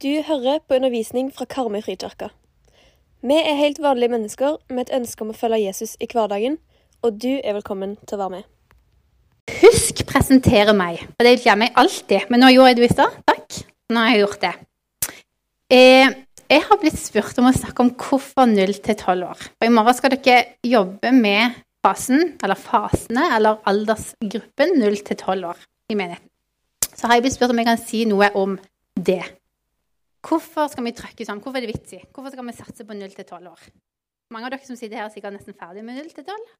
Du 0.00 0.22
hører 0.24 0.62
på 0.64 0.78
undervisning 0.78 1.26
fra 1.28 1.44
Karmøy 1.44 1.82
frikirke. 1.84 2.30
Vi 3.20 3.36
er 3.36 3.58
helt 3.58 3.82
vanlige 3.84 4.08
mennesker 4.08 4.54
med 4.72 4.86
et 4.86 4.92
ønske 4.96 5.26
om 5.26 5.32
å 5.34 5.34
følge 5.36 5.58
Jesus 5.60 5.90
i 6.00 6.06
hverdagen, 6.08 6.54
og 7.04 7.18
du 7.20 7.34
er 7.36 7.52
velkommen 7.58 7.98
til 8.08 8.16
å 8.16 8.20
være 8.22 8.32
med. 8.38 8.46
Husk 9.60 9.98
presentere 10.08 10.72
meg. 10.72 11.02
Det 11.20 11.34
glemmer 11.42 11.68
jeg 11.68 11.76
alltid. 11.82 12.30
Men 12.32 12.40
nå 12.40 12.48
gjorde 12.54 12.70
jeg 12.70 12.78
det 12.78 12.86
i 12.86 12.94
stad. 12.94 13.18
Takk. 13.28 13.58
Nå 13.92 14.00
har 14.00 14.14
jeg 14.14 14.22
gjort 14.22 14.46
det. 14.46 14.52
Eh, 15.76 16.14
jeg 16.54 16.64
har 16.70 16.80
blitt 16.80 16.96
spurt 16.96 17.42
om 17.42 17.50
å 17.50 17.52
snakke 17.58 17.84
om 17.84 17.90
hvorfor 18.00 18.48
0 18.48 18.72
til 18.86 18.96
12 18.96 19.26
år. 19.26 19.42
Og 19.60 19.66
I 19.68 19.74
morgen 19.74 19.98
skal 19.98 20.14
dere 20.14 20.38
jobbe 20.64 21.12
med 21.18 21.58
fasen, 21.84 22.38
eller 22.40 22.56
fasene, 22.56 23.26
eller 23.36 23.60
aldersgruppen 23.68 24.78
0 24.80 24.96
til 25.10 25.20
12 25.20 25.44
år 25.52 25.60
i 25.92 25.98
menigheten. 26.00 26.24
Så 26.88 27.04
har 27.04 27.18
jeg 27.18 27.26
blitt 27.28 27.36
spurt 27.36 27.52
om 27.52 27.60
jeg 27.60 27.68
kan 27.68 27.84
si 27.84 28.06
noe 28.08 28.32
om 28.40 28.56
det. 28.96 29.20
Hvorfor 30.20 30.68
skal 30.68 30.84
vi 30.84 30.92
trykke 30.96 31.24
sånn? 31.24 31.40
Hvorfor 31.40 31.60
er 31.60 31.64
det 31.64 31.72
vits 31.72 31.94
i? 31.96 32.00
Hvorfor 32.12 32.34
skal 32.34 32.44
vi 32.44 32.56
satse 32.56 32.84
på 32.84 32.96
0-12 32.96 33.46
år? 33.48 33.62
Mange 34.30 34.46
av 34.46 34.52
dere 34.52 34.66
som 34.66 34.76
sitter 34.78 35.00
her, 35.00 35.08
er 35.08 35.14
sikkert 35.14 35.34
nesten 35.34 35.56
ferdig 35.56 35.84
med 35.86 35.96
0-12. 36.04 36.50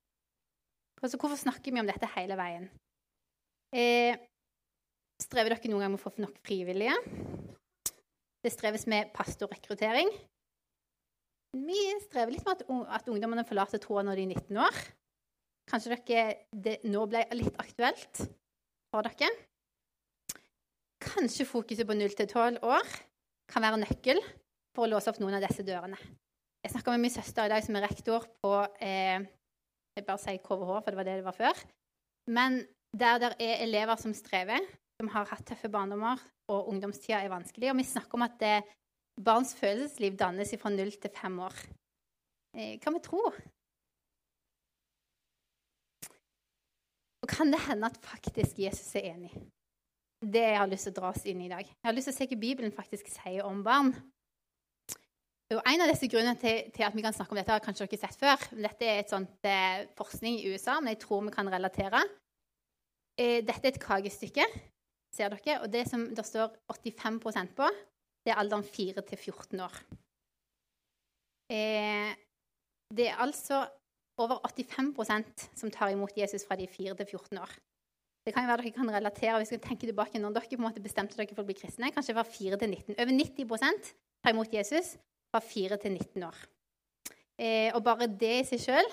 Altså, 1.00 1.20
hvorfor 1.20 1.38
snakker 1.38 1.73
vi 1.73 1.83
om 1.83 1.88
dette 1.88 2.09
hele 2.16 2.36
veien? 2.41 2.66
Eh, 3.77 4.16
strever 5.20 5.55
dere 5.55 5.70
noen 5.70 5.84
gang 5.84 5.92
med 5.92 6.00
å 6.00 6.02
få 6.02 6.12
nok 6.24 6.41
frivillige? 6.45 6.96
Det 8.41 8.52
streves 8.55 8.86
med 8.88 9.12
pastorrekruttering. 9.12 10.08
Vi 11.61 11.84
strever 12.06 12.33
litt 12.33 12.47
med 12.47 12.56
at, 12.56 12.64
at 12.97 13.12
ungdommene 13.12 13.45
forlater 13.45 13.83
troa 13.83 14.05
når 14.06 14.22
de 14.22 14.24
er 14.24 14.41
19 14.41 14.61
år. 14.64 14.80
Kanskje 15.70 16.00
dere, 16.08 16.24
det 16.50 16.78
nå 16.88 17.05
ble 17.11 17.27
litt 17.36 17.61
aktuelt 17.61 18.24
for 18.91 19.06
dere? 19.06 19.30
Kanskje 21.05 21.48
fokuset 21.48 21.88
på 21.88 21.97
0-12 21.97 22.61
år 22.64 22.98
kan 23.51 23.65
være 23.65 23.81
nøkkel 23.83 24.20
for 24.77 24.87
å 24.87 24.91
låse 24.91 25.11
opp 25.11 25.20
noen 25.23 25.39
av 25.39 25.45
disse 25.45 25.65
dørene. 25.67 25.98
Jeg 26.61 26.75
snakka 26.75 26.93
med 26.93 27.05
min 27.06 27.12
søster 27.12 27.48
i 27.48 27.53
dag, 27.53 27.65
som 27.65 27.77
er 27.79 27.87
rektor 27.89 28.27
på 28.43 28.53
eh, 28.84 29.23
Jeg 29.97 30.06
bare 30.06 30.20
sier 30.23 30.43
KVH, 30.45 30.75
for 30.77 30.91
det 30.91 30.98
var 30.98 31.09
det 31.09 31.17
det 31.20 31.27
var 31.27 31.37
før. 31.37 31.62
Men 32.31 32.61
der 32.97 33.19
det 33.23 33.33
er 33.43 33.65
elever 33.65 33.98
som 34.01 34.15
strever, 34.15 34.67
som 35.01 35.09
har 35.15 35.28
hatt 35.31 35.47
tøffe 35.48 35.71
barndommer, 35.73 36.21
og 36.53 36.69
ungdomstida 36.71 37.23
er 37.23 37.33
vanskelig. 37.33 37.71
Og 37.73 37.81
vi 37.81 37.89
snakker 37.89 38.19
om 38.19 38.27
at 38.27 38.37
det, 38.43 38.59
barns 39.21 39.53
følelsesliv 39.59 40.17
dannes 40.17 40.53
fra 40.61 40.71
null 40.73 40.93
til 40.97 41.12
fem 41.12 41.39
år. 41.45 41.56
Eh, 42.56 42.78
kan 42.81 42.95
vi 42.97 43.03
tro? 43.05 43.21
Og 47.21 47.28
kan 47.28 47.53
det 47.53 47.61
hende 47.67 47.91
at 47.91 47.98
faktisk 48.05 48.59
Jesus 48.59 48.95
er 48.97 49.12
enig? 49.12 49.33
Det 50.20 50.42
jeg 50.44 50.58
har 50.60 50.68
lyst 50.68 50.84
til 50.84 50.92
å 50.92 50.98
dra 50.98 51.10
oss 51.14 51.24
inn 51.24 51.40
i 51.40 51.46
i 51.48 51.52
dag. 51.52 51.64
Jeg 51.64 51.88
har 51.88 51.96
lyst 51.96 52.10
til 52.10 52.14
å 52.14 52.18
se 52.18 52.26
hva 52.28 52.40
Bibelen 52.40 52.74
faktisk 52.76 53.08
sier 53.08 53.46
om 53.48 53.62
barn. 53.64 53.94
Og 55.50 55.62
En 55.66 55.82
av 55.82 55.88
disse 55.90 56.06
grunnene 56.06 56.38
til, 56.38 56.68
til, 56.70 56.84
at 56.86 56.94
vi 56.94 57.02
kan 57.02 57.14
snakke 57.16 57.34
om 57.34 57.40
dette, 57.40 57.54
har 57.56 57.62
kanskje 57.64 57.88
dere 57.88 58.02
sett 58.04 58.20
før. 58.20 58.44
Dette 58.54 58.86
er 58.86 59.00
et 59.00 59.10
sånt 59.10 59.48
eh, 59.48 59.86
forskning 59.98 60.36
i 60.38 60.52
USA, 60.52 60.76
men 60.78 60.94
jeg 60.94 61.00
tror 61.02 61.24
vi 61.26 61.32
kan 61.34 61.48
relatere. 61.50 62.04
Eh, 63.18 63.41
dette 63.42 63.64
er 63.64 63.72
et 63.72 63.80
kakestykke, 63.82 64.46
ser 65.16 65.34
dere. 65.34 65.56
Og 65.64 65.72
det 65.72 65.86
som 65.91 66.04
det 66.14 66.26
står 66.28 66.54
85% 66.70 67.56
på, 67.58 67.70
det 68.22 68.34
er 68.34 68.38
alderen 68.38 68.62
4 68.62 69.02
til 69.08 69.18
14 69.18 69.64
år. 69.64 69.80
Eh, 71.50 72.14
det 72.94 73.08
er 73.08 73.18
altså 73.24 73.64
over 74.20 74.38
85% 74.46 75.48
som 75.56 75.72
tar 75.72 75.91
imot 75.91 76.14
Jesus 76.14 76.44
fra 76.46 76.60
de 76.60 76.68
4 76.70 76.94
til 77.00 77.10
14 77.16 77.42
år. 77.42 77.58
Det 78.26 78.34
kan 78.34 78.44
jo 78.44 78.50
være 78.52 78.66
dere 78.66 78.76
kan 78.76 78.90
relatere 78.92 79.38
hvis 79.40 79.52
dere 79.54 79.64
tenker 79.64 79.88
tilbake 79.88 80.20
når 80.20 80.34
dere 80.36 80.50
på 80.50 80.58
en 80.60 80.66
måte 80.66 80.82
bestemte 80.84 81.16
dere 81.16 81.32
for 81.32 81.44
å 81.44 81.48
bli 81.48 81.56
kristne. 81.56 81.92
Kanskje 81.94 82.16
fra 82.16 82.24
4 82.26 82.58
til 82.60 82.74
19. 82.74 82.98
Over 82.98 83.14
90% 83.16 83.92
tar 84.20 84.34
imot 84.34 84.53
Jesus 84.53 84.94
fra 85.32 85.41
4 85.44 85.78
til 85.81 85.97
19 85.97 86.26
år. 86.28 86.41
Eh, 87.41 87.70
og 87.72 87.80
bare 87.86 88.10
det 88.20 88.34
i 88.42 88.48
seg 88.50 88.60
sjøl 88.66 88.91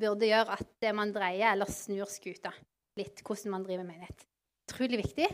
burde 0.00 0.30
gjøre 0.30 0.56
at 0.56 0.86
man 0.96 1.12
dreier 1.14 1.52
eller 1.52 1.68
snur 1.70 2.08
skuta 2.10 2.54
litt, 2.98 3.20
hvordan 3.26 3.52
man 3.52 3.66
driver 3.66 3.84
menighet. 3.86 4.24
Utrolig 4.64 5.02
viktig. 5.02 5.28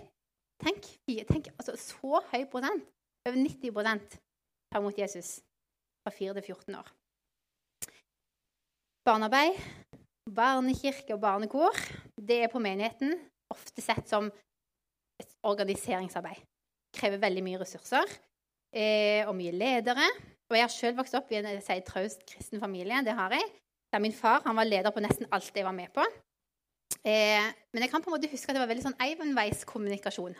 Tenk, 0.60 0.88
tenk 1.28 1.52
altså, 1.54 1.76
så 1.78 2.20
høy 2.32 2.44
prosent. 2.50 2.88
Over 3.28 3.36
90% 3.36 4.16
tar 4.72 4.80
imot 4.80 4.98
Jesus 4.98 5.38
fra 6.02 6.12
4 6.12 6.34
til 6.40 6.54
14 6.56 6.78
år. 6.80 6.90
Barnearbeid, 9.06 9.56
barnekirke 10.28 11.16
og 11.16 11.22
barnekor 11.22 11.76
det 12.30 12.40
er 12.44 12.52
på 12.52 12.62
menigheten 12.62 13.16
ofte 13.50 13.82
sett 13.82 14.08
som 14.08 14.30
et 15.20 15.32
organiseringsarbeid. 15.46 16.38
Krever 16.96 17.22
veldig 17.22 17.42
mye 17.46 17.60
ressurser 17.60 18.06
eh, 18.74 19.26
og 19.26 19.34
mye 19.38 19.54
ledere. 19.54 20.06
Og 20.50 20.56
jeg 20.56 20.66
har 20.66 20.74
sjøl 20.74 20.96
vokst 20.98 21.14
opp 21.18 21.30
i 21.30 21.38
en 21.38 21.50
sier, 21.62 21.82
traust 21.86 22.24
kristen 22.26 22.62
familie. 22.62 23.02
det 23.06 23.14
har 23.14 23.34
jeg, 23.34 23.50
Der 23.92 23.98
min 23.98 24.12
far 24.14 24.42
var 24.44 24.64
leder 24.64 24.90
på 24.90 25.02
nesten 25.02 25.26
alt 25.32 25.50
jeg 25.54 25.64
var 25.64 25.74
med 25.74 25.90
på. 25.94 26.02
Eh, 27.04 27.46
men 27.72 27.82
jeg 27.82 27.90
kan 27.90 28.02
på 28.02 28.10
en 28.10 28.16
måte 28.16 28.30
huske 28.30 28.50
at 28.50 28.54
det 28.54 28.62
var 28.62 28.70
veldig 28.70 28.86
sånn 28.86 28.98
enveiskommunikasjon. 29.00 30.36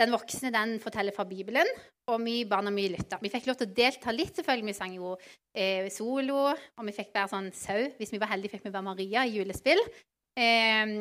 Den 0.00 0.14
voksne 0.14 0.50
den 0.50 0.78
forteller 0.80 1.14
fra 1.14 1.26
Bibelen, 1.28 1.68
og 2.10 2.22
vi 2.24 2.42
barna 2.48 2.72
vi 2.74 2.88
lytta. 2.90 3.18
Vi 3.22 3.30
fikk 3.30 3.46
lov 3.46 3.58
til 3.60 3.68
å 3.68 3.74
delta 3.76 4.14
litt, 4.14 4.34
selvfølgelig. 4.34 4.70
Vi 4.70 4.78
sang 4.78 4.94
jo 4.96 5.12
eh, 5.54 5.90
solo, 5.92 6.48
og 6.50 6.88
vi 6.88 6.94
fikk 6.96 7.12
være 7.14 7.30
sånn 7.34 7.52
sau. 7.54 7.84
Hvis 7.98 8.14
vi 8.14 8.18
var 8.22 8.32
heldige, 8.32 8.56
fikk 8.56 8.66
vi 8.66 8.72
være 8.72 8.88
Maria 8.88 9.26
i 9.28 9.36
julespill. 9.36 9.82
Eh, 10.38 10.92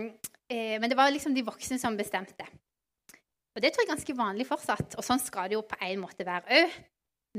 eh, 0.51 0.77
men 0.81 0.89
det 0.89 0.97
var 0.99 1.11
liksom 1.11 1.35
de 1.35 1.45
voksne 1.47 1.79
som 1.79 1.97
bestemte. 1.97 2.47
Og 3.55 3.63
det 3.63 3.73
tror 3.73 3.83
jeg 3.83 3.89
er 3.89 3.95
ganske 3.95 4.15
vanlig 4.15 4.47
fortsatt, 4.47 4.95
og 4.95 5.03
sånn 5.03 5.19
skal 5.19 5.51
det 5.51 5.57
jo 5.57 5.65
på 5.67 5.79
en 5.83 5.99
måte 6.03 6.27
være 6.27 6.61
òg. 6.61 6.79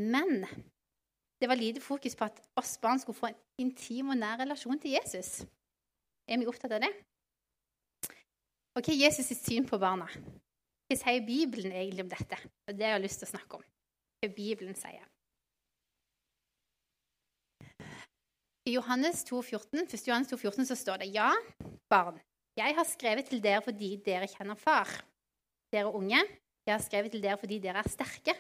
Men 0.00 0.44
det 1.40 1.48
var 1.48 1.58
lite 1.58 1.82
fokus 1.84 2.14
på 2.16 2.28
at 2.28 2.38
oss 2.60 2.76
barn 2.80 3.00
skulle 3.00 3.18
få 3.18 3.30
en 3.30 3.40
intim 3.64 4.12
og 4.12 4.20
nær 4.20 4.38
relasjon 4.40 4.80
til 4.80 4.94
Jesus. 4.96 5.42
Er 6.28 6.38
vi 6.38 6.48
opptatt 6.48 6.76
av 6.76 6.84
det? 6.84 6.92
Og 8.72 8.80
hva 8.80 8.92
er 8.92 9.00
Jesus' 9.04 9.34
syn 9.36 9.66
på 9.68 9.80
barna? 9.80 10.06
Hva 10.88 10.98
sier 11.00 11.24
Bibelen 11.26 11.72
egentlig 11.72 12.04
om 12.04 12.12
dette? 12.12 12.38
Og 12.68 12.76
Det 12.76 12.86
har 12.86 12.96
jeg 12.96 13.04
lyst 13.04 13.20
til 13.20 13.28
å 13.28 13.32
snakke 13.32 13.58
om. 13.58 13.64
Hva 14.22 14.30
Bibelen 14.36 14.78
sier. 14.78 15.04
I 18.62 18.76
Johannes 18.76 19.24
2,14, 19.26 19.88
1. 19.90 20.06
Johannes 20.06 20.28
2,14 20.30 20.68
så 20.70 20.76
står 20.78 21.02
det 21.02 21.10
Ja, 21.16 21.32
barn, 21.90 22.20
jeg 22.54 22.76
har 22.76 22.86
skrevet 22.86 23.26
til 23.26 23.42
dere 23.42 23.62
fordi 23.64 23.96
dere 24.06 24.28
kjenner 24.30 24.58
far. 24.58 24.86
Dere 25.74 25.90
unge, 25.90 26.20
jeg 26.66 26.74
har 26.74 26.82
skrevet 26.84 27.10
til 27.10 27.24
dere 27.24 27.40
fordi 27.40 27.58
dere 27.58 27.82
er 27.82 27.90
sterke. 27.90 28.36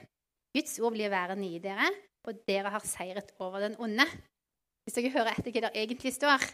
Guds 0.54 0.78
ord 0.78 0.94
blir 0.94 1.10
værende 1.10 1.48
i 1.48 1.58
dere, 1.58 1.88
og 2.28 2.38
dere 2.46 2.70
har 2.70 2.84
seiret 2.86 3.32
over 3.42 3.64
den 3.64 3.74
onde. 3.82 4.06
Hvis 4.84 4.94
dere 4.94 5.10
hører 5.10 5.32
etter 5.32 5.50
hva 5.50 5.64
det 5.66 5.72
egentlig 5.74 6.12
står 6.14 6.44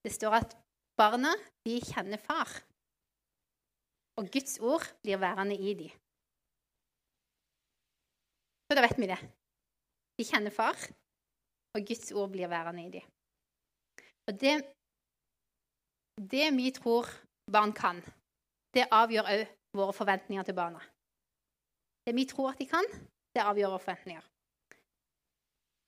Det 0.00 0.12
står 0.14 0.38
at 0.38 0.56
barna, 0.96 1.34
de 1.66 1.76
kjenner 1.84 2.16
far. 2.16 2.48
Og 4.16 4.30
Guds 4.32 4.56
ord 4.60 4.86
blir 5.02 5.20
værende 5.20 5.56
i 5.56 5.74
dem. 5.74 5.92
Så 8.64 8.78
da 8.78 8.86
vet 8.86 8.96
vi 8.96 9.10
det. 9.10 9.20
De 10.16 10.24
kjenner 10.24 10.54
far, 10.54 10.76
og 11.74 11.86
Guds 11.86 12.12
ord 12.12 12.30
blir 12.30 12.48
værende 12.48 12.86
i 12.86 12.90
dem. 12.90 13.06
Og 14.28 14.40
det, 14.40 14.54
det 16.32 16.48
vi 16.56 16.70
tror 16.70 17.06
barn 17.52 17.72
kan, 17.72 18.02
det 18.74 18.90
avgjør 18.90 19.30
òg 19.34 19.46
våre 19.78 19.94
forventninger 19.94 20.46
til 20.46 20.54
barna. 20.54 20.82
Det 22.06 22.14
vi 22.14 22.26
tror 22.26 22.52
at 22.52 22.58
de 22.58 22.66
kan, 22.66 22.86
det 23.34 23.42
avgjør 23.42 23.74
våre 23.74 23.84
forventninger. 23.86 24.26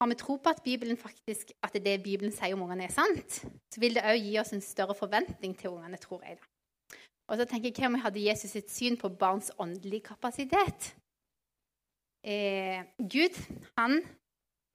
Har 0.02 0.08
vi 0.10 0.18
tro 0.18 0.36
på 0.36 0.50
at 0.50 0.62
Bibelen 0.64 0.96
faktisk, 0.98 1.52
at 1.62 1.74
det 1.74 2.02
Bibelen 2.02 2.32
sier 2.34 2.56
om 2.56 2.64
ungene, 2.64 2.88
er 2.88 2.94
sant, 2.94 3.42
så 3.70 3.82
vil 3.82 3.94
det 3.94 4.02
òg 4.02 4.18
gi 4.18 4.38
oss 4.40 4.50
en 4.54 4.64
større 4.64 4.96
forventning 4.98 5.54
til 5.58 5.70
ungene, 5.70 5.96
tror 5.96 6.24
jeg. 6.26 6.40
da. 6.40 6.96
Og 7.30 7.38
så 7.38 7.46
tenker 7.46 7.70
jeg, 7.70 7.76
Hva 7.78 7.86
om 7.86 7.94
vi 7.94 8.02
hadde 8.02 8.24
Jesus 8.24 8.50
sitt 8.50 8.70
syn 8.70 8.96
på 8.98 9.08
barns 9.08 9.52
åndelige 9.62 10.08
kapasitet? 10.10 10.96
Eh, 12.26 12.82
Gud, 12.98 13.38
han 13.78 14.02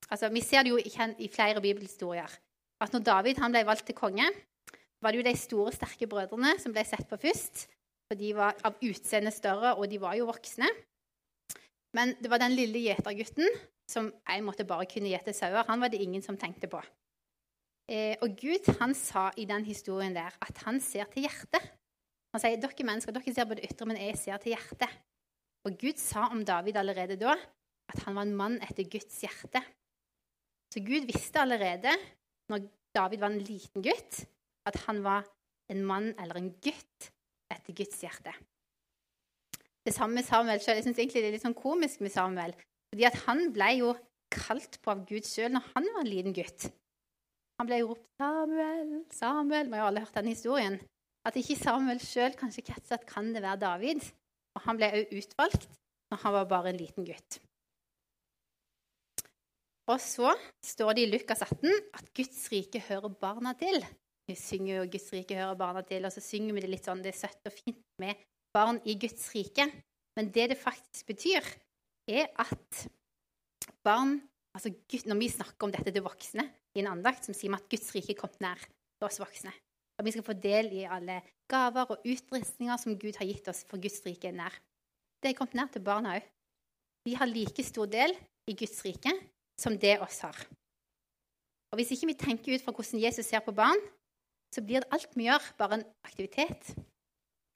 altså 0.09 0.30
Vi 0.30 0.42
ser 0.42 0.63
det 0.63 0.71
jo 0.71 0.77
i 0.77 1.30
flere 1.31 1.62
bibelhistorier 1.62 2.38
at 2.81 2.94
når 2.94 3.06
David 3.06 3.42
ble 3.42 3.63
valgt 3.65 3.88
til 3.89 3.98
konge, 3.98 4.27
var 5.01 5.12
det 5.12 5.19
jo 5.19 5.25
de 5.25 5.38
store, 5.38 5.71
sterke 5.74 6.07
brødrene 6.09 6.57
som 6.62 6.74
ble 6.74 6.83
sett 6.86 7.07
på 7.09 7.18
først. 7.18 7.68
For 8.07 8.19
de 8.19 8.30
var 8.38 8.56
av 8.65 8.77
utseende 8.86 9.33
større, 9.36 9.75
og 9.75 9.89
de 9.92 10.00
var 10.00 10.15
jo 10.15 10.30
voksne. 10.30 10.68
Men 11.98 12.13
det 12.21 12.30
var 12.31 12.39
den 12.39 12.56
lille 12.56 12.80
gjetergutten 12.86 13.50
som 13.89 14.12
en 14.12 14.45
måte 14.45 14.68
bare 14.68 14.88
kunne 14.89 15.09
gjete 15.12 15.33
sauer. 15.36 15.65
Han 15.68 15.81
var 15.81 15.92
det 15.92 16.01
ingen 16.04 16.24
som 16.24 16.38
tenkte 16.39 16.69
på. 16.71 16.80
Eh, 17.88 18.15
og 18.21 18.36
Gud 18.39 18.68
han 18.81 18.94
sa 18.95 19.30
i 19.39 19.48
den 19.48 19.63
historien 19.65 20.15
der 20.15 20.36
at 20.44 20.63
han 20.65 20.80
ser 20.83 21.07
til 21.12 21.27
hjertet. 21.27 21.63
Han 22.36 22.44
sier 22.44 22.60
dere 22.60 22.88
mennesker 22.88 23.15
dere 23.15 23.33
ser 23.33 23.48
på 23.48 23.56
det 23.57 23.68
ytre, 23.69 23.88
men 23.88 24.00
jeg 24.01 24.18
ser 24.19 24.42
til 24.44 24.53
hjertet. 24.53 24.92
Og 25.68 25.77
Gud 25.80 26.00
sa 26.00 26.27
om 26.31 26.44
David 26.45 26.80
allerede 26.80 27.19
da 27.19 27.36
at 27.88 28.03
han 28.03 28.15
var 28.15 28.27
en 28.27 28.36
mann 28.36 28.57
etter 28.63 28.88
Guds 28.92 29.21
hjerte. 29.24 29.63
Så 30.74 30.84
Gud 30.84 31.08
visste 31.08 31.42
allerede, 31.42 31.94
når 32.52 32.68
David 32.96 33.22
var 33.24 33.31
en 33.31 33.44
liten 33.44 33.84
gutt, 33.84 34.25
at 34.68 34.75
han 34.88 35.04
var 35.04 35.28
en 35.72 35.84
mann 35.86 36.14
eller 36.19 36.40
en 36.40 36.52
gutt 36.64 37.10
etter 37.52 37.75
Guds 37.75 38.02
hjerte. 38.04 38.34
Det 39.88 39.94
samme 39.96 40.19
med 40.19 40.28
Samuel 40.28 40.60
selv. 40.60 40.75
Jeg 40.75 40.84
synes 40.84 41.00
egentlig 41.00 41.22
det 41.24 41.30
er 41.30 41.38
litt 41.38 41.46
sånn 41.46 41.56
komisk 41.56 42.02
med 42.04 42.12
Samuel. 42.12 42.52
Fordi 42.92 43.08
at 43.08 43.16
han 43.24 43.46
ble 43.56 43.69
jo 43.78 43.94
kalt 44.34 44.80
på 44.84 44.92
av 44.92 45.06
Gud 45.08 45.28
sjøl 45.28 45.54
når 45.56 45.69
han 45.74 45.88
var 45.94 46.04
en 46.04 46.12
liten 46.12 46.36
gutt. 46.36 46.68
Han 47.58 47.70
ble 47.70 47.80
jo 47.80 47.94
ropt 47.94 48.06
'Samuel, 48.20 48.92
Samuel'. 49.10 49.72
Vi 49.72 49.78
har 49.78 49.86
jo 49.86 49.90
alle 49.90 50.04
hørt 50.04 50.20
den 50.20 50.30
historien. 50.30 50.75
At 51.25 51.40
ikke 51.40 51.56
Samuel 51.58 52.00
sjøl 52.04 52.36
kanskje 52.38 52.66
catcha 52.68 53.00
at 53.00 53.08
kan 53.08 53.31
det 53.34 53.42
være 53.42 53.63
David. 53.63 54.04
Og 54.56 54.62
han 54.68 54.78
ble 54.78 54.92
òg 55.00 55.16
utvalgt 55.22 55.70
når 56.12 56.22
han 56.24 56.34
var 56.34 56.52
bare 56.52 56.70
en 56.70 56.81
liten 56.81 57.08
gutt. 57.08 57.40
Og 59.88 60.01
så 60.04 60.34
står 60.66 60.98
det 60.98 61.06
i 61.06 61.12
Lukas 61.13 61.45
18 61.45 61.72
at 61.95 62.10
Guds 62.16 62.42
rike 62.51 62.81
hører 62.89 63.13
barna 63.22 63.54
til. 63.56 63.80
Vi 64.28 64.36
synger 64.36 64.81
jo 64.81 64.89
'Guds 64.92 65.13
rike 65.16 65.36
hører 65.36 65.56
barna 65.56 65.81
til', 65.81 66.06
og 66.06 66.12
så 66.12 66.19
synger 66.19 66.54
vi 66.54 66.63
det 66.63 66.72
litt 66.74 66.88
sånn 66.88 67.00
det 67.04 67.13
er 67.13 67.22
søtt 67.22 67.48
og 67.48 67.56
fint 67.56 67.80
med 68.04 68.19
barn 68.51 68.81
i 68.84 68.98
Guds 69.00 69.30
rike. 69.31 69.69
Men 70.19 70.31
det 70.36 70.50
det 70.51 70.57
faktisk 70.60 71.07
betyr, 71.07 71.45
er 72.10 72.28
at 72.36 72.88
barn 73.84 74.19
altså 74.56 74.74
Gud, 74.89 75.06
Når 75.06 75.19
vi 75.22 75.30
snakker 75.30 75.63
om 75.63 75.72
dette 75.72 75.92
til 75.94 76.04
voksne 76.04 76.44
i 76.75 76.81
en 76.81 76.92
andakt, 76.92 77.24
så 77.24 77.31
sier 77.31 77.51
vi 77.54 77.60
at 77.62 77.69
Guds 77.69 77.94
rike 77.95 78.12
er 78.12 78.19
kommet 78.19 78.42
nær 78.42 78.60
til 78.60 79.06
oss 79.07 79.19
voksne. 79.22 79.54
At 80.00 80.06
vi 80.06 80.12
skal 80.12 80.25
få 80.25 80.34
del 80.34 80.74
i 80.74 80.84
alle 80.84 81.22
gaver 81.48 81.94
og 81.94 82.04
utrustninger 82.04 82.78
som 82.78 82.98
Gud 82.98 83.16
har 83.22 83.30
gitt 83.30 83.48
oss, 83.48 83.63
for 83.63 83.80
Guds 83.80 84.01
rike 84.06 84.28
er 84.28 84.36
nær. 84.36 84.54
Det 85.22 85.31
er 85.31 85.38
kommet 85.38 85.56
nær 85.56 85.72
til 85.72 85.86
barna 85.86 86.18
òg. 86.18 86.25
Vi 87.06 87.13
har 87.16 87.30
like 87.30 87.63
stor 87.63 87.86
del 87.86 88.18
i 88.50 88.57
Guds 88.57 88.84
rike 88.84 89.13
som 89.59 89.77
det 89.77 89.98
oss 90.04 90.21
har. 90.25 90.38
Og 91.71 91.80
Hvis 91.80 91.92
ikke 91.95 92.12
vi 92.12 92.19
tenker 92.19 92.56
ut 92.56 92.63
fra 92.63 92.71
hvordan 92.71 93.01
Jesus 93.04 93.25
ser 93.25 93.44
på 93.44 93.56
barn, 93.56 93.80
så 94.54 94.63
blir 94.63 94.83
det 94.83 94.92
alt 94.95 95.12
vi 95.18 95.27
gjør, 95.27 95.44
bare 95.59 95.80
en 95.80 95.88
aktivitet, 96.07 96.71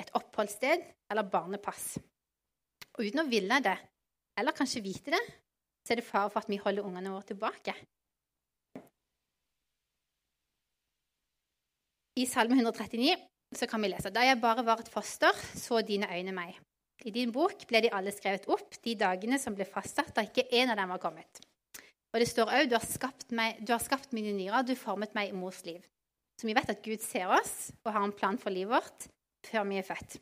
et 0.01 0.11
oppholdssted 0.17 0.83
eller 1.11 1.29
barnepass. 1.31 1.95
Og 2.97 3.05
uten 3.07 3.23
å 3.23 3.29
ville 3.29 3.61
det, 3.63 3.77
eller 4.37 4.55
kanskje 4.55 4.83
vite 4.83 5.13
det, 5.13 5.21
så 5.85 5.93
er 5.93 6.01
det 6.01 6.07
fare 6.07 6.29
for 6.29 6.43
at 6.43 6.51
vi 6.51 6.59
holder 6.61 6.85
ungene 6.85 7.13
våre 7.13 7.29
tilbake. 7.31 7.75
I 12.19 12.25
Salme 12.27 12.57
139 12.59 13.15
så 13.55 13.67
kan 13.67 13.81
vi 13.83 13.89
lese 13.91 14.11
Da 14.11 14.23
jeg 14.25 14.39
bare 14.41 14.65
var 14.67 14.83
et 14.83 14.91
foster, 14.91 15.31
så 15.55 15.79
dine 15.81 16.09
øyne 16.11 16.35
meg. 16.35 16.59
I 17.07 17.11
din 17.15 17.31
bok 17.33 17.63
ble 17.69 17.81
de 17.81 17.93
alle 17.95 18.11
skrevet 18.13 18.45
opp, 18.51 18.75
de 18.83 18.93
dagene 18.99 19.39
som 19.41 19.55
ble 19.57 19.65
fastsatt 19.65 20.13
da 20.15 20.25
ikke 20.27 20.49
en 20.59 20.73
av 20.73 20.77
dem 20.77 20.91
var 20.93 21.01
kommet. 21.01 21.41
Og 22.11 22.19
det 22.19 22.27
står 22.27 22.51
òg 22.51 22.67
du, 22.67 22.75
du 22.75 23.71
har 23.71 23.83
skapt 23.83 24.11
mine 24.15 24.33
nyrer, 24.35 24.65
du 24.67 24.75
formet 24.75 25.15
meg 25.15 25.31
i 25.31 25.37
mors 25.37 25.61
liv. 25.67 25.79
Så 26.39 26.47
vi 26.47 26.55
vet 26.57 26.69
at 26.73 26.83
Gud 26.83 27.03
ser 27.05 27.31
oss 27.31 27.71
og 27.85 27.93
har 27.93 28.03
en 28.03 28.15
plan 28.15 28.39
for 28.41 28.51
livet 28.53 28.73
vårt 28.73 29.07
før 29.47 29.65
vi 29.69 29.79
er 29.79 29.87
født. 29.87 30.19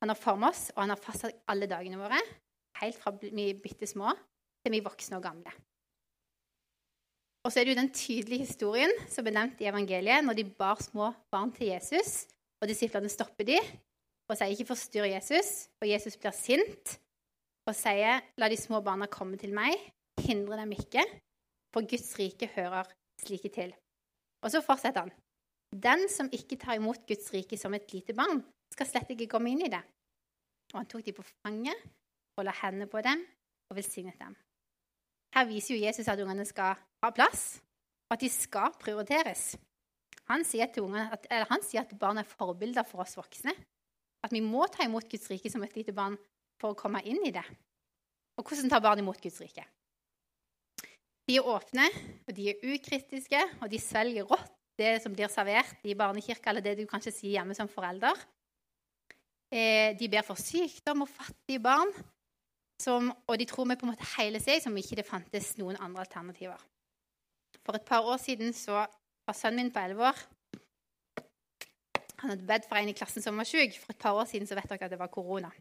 Han 0.00 0.08
har 0.08 0.18
formet 0.18 0.54
oss, 0.54 0.70
og 0.74 0.82
han 0.82 0.94
har 0.94 1.00
fastsatt 1.00 1.42
alle 1.52 1.68
dagene 1.68 2.00
våre, 2.00 2.18
helt 2.80 2.96
fra 2.96 3.12
vi 3.20 3.50
er 3.50 3.60
bitte 3.60 3.88
små 3.88 4.14
til 4.60 4.72
vi 4.72 4.80
er 4.80 4.86
voksne 4.86 5.18
og 5.18 5.24
gamle. 5.24 5.52
Og 7.44 7.52
så 7.52 7.60
er 7.60 7.68
det 7.68 7.74
jo 7.74 7.80
den 7.80 7.92
tydelige 7.96 8.46
historien 8.48 8.92
som 9.08 9.28
er 9.28 9.36
nevnt 9.36 9.60
i 9.60 9.68
evangeliet, 9.68 10.24
når 10.24 10.36
de 10.36 10.44
bar 10.56 10.80
små 10.84 11.12
barn 11.32 11.52
til 11.56 11.70
Jesus, 11.70 12.26
og 12.60 12.68
disiplene 12.68 13.08
stopper 13.12 13.48
de 13.48 13.60
og 14.30 14.36
sier 14.38 14.52
ikke 14.52 14.68
'forstyrr 14.68 15.08
Jesus', 15.10 15.68
og 15.80 15.88
Jesus 15.88 16.16
blir 16.16 16.30
sint 16.30 17.00
og 17.66 17.74
sier 17.74 18.20
'la 18.38 18.48
de 18.48 18.56
små 18.56 18.80
barna 18.80 19.06
komme 19.06 19.36
til 19.36 19.52
meg', 19.52 19.80
hindre 20.24 20.58
dem 20.60 20.74
ikke, 20.76 21.04
for 21.74 21.86
Guds 21.88 22.12
rike 22.18 22.50
hører 22.54 22.88
slike 23.20 23.50
til. 23.54 23.72
Og 24.44 24.52
så 24.52 24.62
fortsetter 24.64 25.06
han. 25.06 25.14
Den 25.70 26.08
som 26.10 26.30
ikke 26.34 26.58
tar 26.58 26.78
imot 26.78 27.06
Guds 27.06 27.30
rike 27.34 27.58
som 27.60 27.74
et 27.76 27.92
lite 27.94 28.16
barn, 28.16 28.42
skal 28.74 28.88
slett 28.88 29.10
ikke 29.12 29.28
komme 29.30 29.52
inn 29.52 29.64
i 29.66 29.70
det. 29.70 29.82
Og 30.72 30.80
han 30.80 30.88
tok 30.90 31.04
dem 31.06 31.16
på 31.16 31.26
fanget 31.26 31.88
og 32.38 32.46
la 32.46 32.54
hendene 32.62 32.88
på 32.90 33.02
dem 33.04 33.22
og 33.70 33.76
velsignet 33.78 34.18
dem. 34.18 34.36
Her 35.34 35.46
viser 35.46 35.76
jo 35.76 35.82
Jesus 35.84 36.08
at 36.10 36.20
ungene 36.22 36.46
skal 36.46 36.78
ha 36.78 37.10
plass, 37.14 37.60
og 38.08 38.16
at 38.16 38.24
de 38.24 38.30
skal 38.32 38.74
prioriteres. 38.82 39.52
Han 40.30 40.44
sier, 40.46 40.70
at, 40.70 41.26
han 41.50 41.62
sier 41.66 41.84
at 41.84 41.94
barn 41.98 42.18
er 42.18 42.26
forbilder 42.26 42.86
for 42.86 43.02
oss 43.04 43.16
voksne. 43.18 43.54
At 44.22 44.34
vi 44.34 44.42
må 44.44 44.66
ta 44.70 44.84
imot 44.86 45.08
Guds 45.10 45.30
rike 45.30 45.50
som 45.50 45.62
et 45.64 45.76
lite 45.78 45.94
barn 45.96 46.18
for 46.60 46.74
å 46.74 46.78
komme 46.78 47.02
inn 47.08 47.22
i 47.26 47.32
det. 47.34 47.44
Og 48.38 48.46
hvordan 48.46 48.70
tar 48.70 48.82
barn 48.84 49.02
imot 49.02 49.20
Guds 49.22 49.40
rike? 49.42 49.64
De 51.30 51.36
er 51.38 51.46
åpne, 51.46 51.84
og 52.26 52.34
de 52.34 52.48
er 52.50 52.62
ukritiske, 52.66 53.40
og 53.62 53.68
de 53.70 53.78
svelger 53.78 54.26
rått 54.26 54.50
det 54.80 54.96
som 54.98 55.12
blir 55.14 55.30
servert 55.30 55.84
i 55.86 55.94
barnekirka, 55.94 56.50
eller 56.50 56.64
det 56.64 56.72
du 56.80 56.88
kanskje 56.90 57.12
sier 57.14 57.36
hjemme 57.36 57.54
som 57.54 57.70
forelder. 57.70 58.18
Eh, 59.54 59.94
de 59.94 60.08
ber 60.10 60.26
for 60.26 60.40
sykdom 60.40 61.04
og 61.04 61.12
fattige 61.12 61.62
barn, 61.62 61.92
som, 62.82 63.12
og 63.30 63.38
de 63.38 63.46
tror 63.46 63.68
vi 63.70 63.76
på 63.78 63.86
en 63.86 63.92
måte 63.92 64.08
hele 64.16 64.40
seg 64.42 64.58
som 64.64 64.74
ikke 64.74 64.98
det 64.98 65.06
fantes 65.06 65.52
noen 65.60 65.78
andre 65.78 66.02
alternativer. 66.02 66.58
For 67.62 67.78
et 67.78 67.86
par 67.86 68.10
år 68.10 68.18
siden 68.18 68.50
så 68.56 68.82
var 68.82 69.36
sønnen 69.36 69.68
min 69.68 69.74
på 69.74 69.82
elleve 69.84 70.10
år 70.10 70.22
Han 72.20 72.34
hadde 72.34 72.48
bedt 72.48 72.66
for 72.68 72.76
en 72.76 72.90
i 72.90 72.96
klassen 72.96 73.22
som 73.22 73.38
var 73.38 73.46
syk. 73.48 73.78
For 73.78 73.94
et 73.94 74.02
par 74.02 74.18
år 74.18 74.26
siden 74.28 74.50
så 74.50 74.58
vet 74.58 74.66
dere 74.68 74.90
at 74.90 74.92
det 74.92 74.98
var 75.00 75.14
korona. 75.14 75.54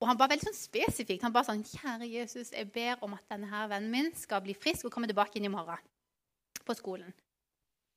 Og 0.00 0.08
han 0.10 0.18
ba 0.20 0.28
veldig 0.28 0.50
sånn 0.50 0.58
spesifikt. 0.58 1.24
Han 1.24 1.32
ba 1.32 1.42
sånn 1.46 1.64
'Kjære 1.64 2.08
Jesus, 2.10 2.52
jeg 2.52 2.68
ber 2.72 3.00
om 3.02 3.14
at 3.16 3.24
denne 3.32 3.48
her 3.48 3.68
vennen 3.68 3.90
min 3.90 4.10
skal 4.14 4.42
bli 4.44 4.54
frisk 4.54 4.84
og 4.84 4.92
komme 4.92 5.08
tilbake 5.08 5.36
inn 5.36 5.48
i 5.48 5.52
morgen 5.52 5.78
på 6.64 6.76
skolen.' 6.76 7.14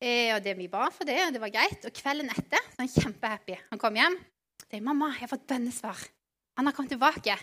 Eh, 0.02 0.32
og 0.34 0.44
det 0.44 0.56
Vi 0.56 0.68
ba 0.68 0.90
for 0.90 1.04
det, 1.04 1.20
og 1.28 1.34
det 1.34 1.42
var 1.42 1.52
greit. 1.52 1.84
Og 1.84 1.92
kvelden 1.92 2.30
etter 2.32 2.62
så 2.72 2.80
er 2.80 2.88
han 2.88 2.88
kjempehappy. 2.88 3.58
Han 3.70 3.80
kom 3.80 3.96
hjem. 3.96 4.16
og 4.16 4.74
er 4.74 4.82
'Mamma, 4.82 5.12
jeg 5.12 5.28
har 5.28 5.28
fått 5.28 5.48
bønnesvar. 5.48 6.10
Han 6.58 6.66
har 6.66 6.74
kommet 6.74 6.92
tilbake.' 6.92 7.40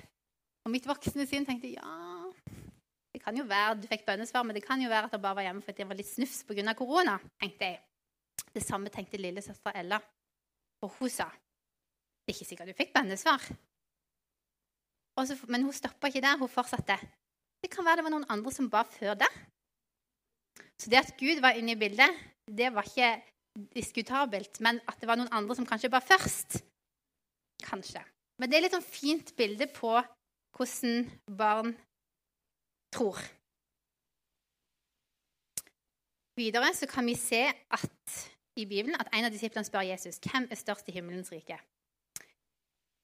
Og 0.65 0.71
mitt 0.71 0.87
voksne 0.87 1.27
sinn 1.29 1.45
tenkte 1.47 1.71
ja, 1.71 2.33
det 3.13 3.23
kan 3.23 3.37
jo 3.37 3.45
være 3.45 3.81
du 3.81 3.87
fikk 3.87 4.05
bønnesvar, 4.05 4.43
men 4.43 4.55
det 4.55 4.65
kan 4.65 4.81
jo 4.83 4.89
være 4.89 5.05
at 5.05 5.15
han 5.15 5.23
bare 5.23 5.39
var 5.39 5.47
hjemme 5.47 5.63
fordi 5.63 5.85
han 5.85 5.89
var 5.89 5.97
litt 5.97 6.09
snufs 6.11 6.43
pga. 6.45 6.75
korona. 6.75 7.19
tenkte 7.41 7.65
jeg. 7.65 7.81
Det 8.53 8.63
samme 8.63 8.91
tenkte 8.91 9.17
lillesøster 9.17 9.73
Ella. 9.75 10.01
Og 10.83 10.91
hun 10.99 11.09
sa 11.09 11.31
det 12.27 12.35
er 12.35 12.37
ikke 12.37 12.49
sikkert 12.49 12.69
du 12.69 12.75
fikk 12.75 12.93
bønnesvar. 12.93 13.41
Så, 15.17 15.37
men 15.49 15.65
hun 15.65 15.73
stoppa 15.73 16.11
ikke 16.11 16.21
der. 16.25 16.37
Hun 16.39 16.51
fortsatte. 16.53 16.99
Det 17.63 17.71
kan 17.73 17.87
være 17.87 18.03
det 18.03 18.07
var 18.07 18.13
noen 18.13 18.29
andre 18.33 18.53
som 18.53 18.69
ba 18.71 18.83
før 18.85 19.17
det. 19.19 19.31
Så 20.77 20.93
det 20.93 21.01
at 21.01 21.15
Gud 21.17 21.41
var 21.41 21.57
inne 21.57 21.73
i 21.73 21.81
bildet, 21.81 22.13
det 22.47 22.69
var 22.75 22.85
ikke 22.85 23.15
diskutabelt. 23.75 24.61
Men 24.61 24.81
at 24.89 25.01
det 25.01 25.09
var 25.09 25.17
noen 25.17 25.33
andre 25.33 25.57
som 25.57 25.69
kanskje 25.69 25.93
ba 25.93 26.03
først 26.05 26.63
Kanskje. 27.65 28.03
Men 28.37 28.51
det 28.51 28.59
er 28.59 28.63
litt 28.67 28.75
sånn 28.77 28.85
fint 28.85 29.31
bilde 29.39 29.65
på 29.73 29.95
hvordan 30.57 31.07
barn 31.39 31.71
tror. 32.93 33.17
Videre 36.37 36.69
så 36.77 36.85
kan 36.91 37.09
vi 37.09 37.15
se 37.17 37.47
at 37.49 38.17
i 38.61 38.67
Bibelen 38.69 38.97
at 39.01 39.09
en 39.13 39.25
av 39.29 39.33
disiplene 39.33 39.65
spør 39.65 39.89
Jesus 39.89 40.21
hvem 40.21 40.51
er 40.53 40.61
størst 40.61 40.89
i 40.93 40.97
himmelens 40.97 41.33
rike. 41.33 41.57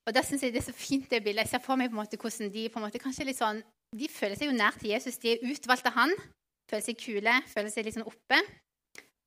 Og 0.06 0.14
da 0.14 0.22
synes 0.22 0.42
jeg 0.42 0.52
Det 0.52 0.62
er 0.62 0.72
så 0.72 0.74
fint 0.74 1.10
det 1.10 1.22
bildet. 1.22 1.44
Jeg 1.44 1.50
ser 1.54 1.64
for 1.64 1.78
meg 1.78 1.90
på 1.90 1.96
en 1.96 2.02
måte 2.02 2.18
hvordan 2.18 2.50
de 2.52 2.68
på 2.68 2.80
en 2.80 2.86
måte 2.86 2.98
kanskje 3.02 3.26
litt 3.28 3.38
sånn, 3.38 3.62
de 3.94 4.08
føler 4.08 4.38
seg 4.38 4.48
jo 4.48 4.56
nær 4.56 4.74
til 4.80 4.90
Jesus. 4.90 5.20
De 5.20 5.34
er 5.34 5.44
utvalgt 5.46 5.86
av 5.86 5.94
han, 5.98 6.14
føler 6.70 6.84
seg 6.84 6.98
kule, 6.98 7.34
føler 7.52 7.70
seg 7.70 7.86
litt 7.86 7.98
sånn 7.98 8.08
oppe. 8.08 8.40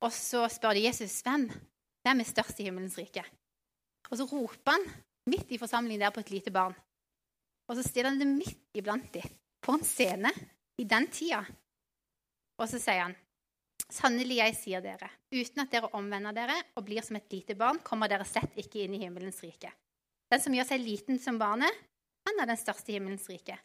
Og 0.04 0.12
så 0.12 0.44
spør 0.52 0.76
de 0.76 0.84
Jesus 0.88 1.22
hvem 1.24 1.48
hvem 2.06 2.22
er 2.22 2.28
størst 2.28 2.60
i 2.62 2.68
himmelens 2.68 2.96
rike. 3.00 3.24
Og 4.10 4.18
så 4.20 4.26
roper 4.30 4.76
han 4.76 4.84
midt 5.30 5.50
i 5.50 5.58
forsamlingen 5.58 6.04
der 6.04 6.12
på 6.14 6.22
et 6.22 6.30
lite 6.30 6.52
barn. 6.54 6.74
Og 7.66 7.78
så 7.78 7.82
stiller 7.82 8.12
han 8.12 8.20
det 8.20 8.28
midt 8.30 8.78
iblant 8.78 9.08
dem, 9.14 9.26
på 9.58 9.74
en 9.74 9.82
scene, 9.82 10.30
i 10.78 10.84
den 10.86 11.08
tida. 11.10 11.40
Og 12.60 12.68
så 12.70 12.78
sier 12.82 13.08
han 13.08 13.16
Sannelig, 13.86 14.40
jeg 14.40 14.54
sier 14.58 14.80
dere, 14.82 15.06
uten 15.30 15.62
at 15.62 15.70
dere 15.70 15.92
omvender 15.94 16.34
dere 16.34 16.56
og 16.74 16.82
blir 16.88 17.04
som 17.06 17.18
et 17.20 17.30
lite 17.30 17.54
barn, 17.54 17.78
kommer 17.86 18.10
dere 18.10 18.24
slett 18.26 18.56
ikke 18.58 18.80
inn 18.82 18.96
i 18.96 18.98
himmelens 19.04 19.38
rike. 19.44 19.70
Den 20.32 20.42
som 20.42 20.54
gjør 20.56 20.66
seg 20.68 20.82
liten 20.82 21.20
som 21.22 21.38
barnet, 21.38 21.70
han 22.26 22.42
er 22.42 22.50
den 22.50 22.58
største 22.58 22.90
i 22.90 22.96
himmelens 22.96 23.28
rike. 23.30 23.58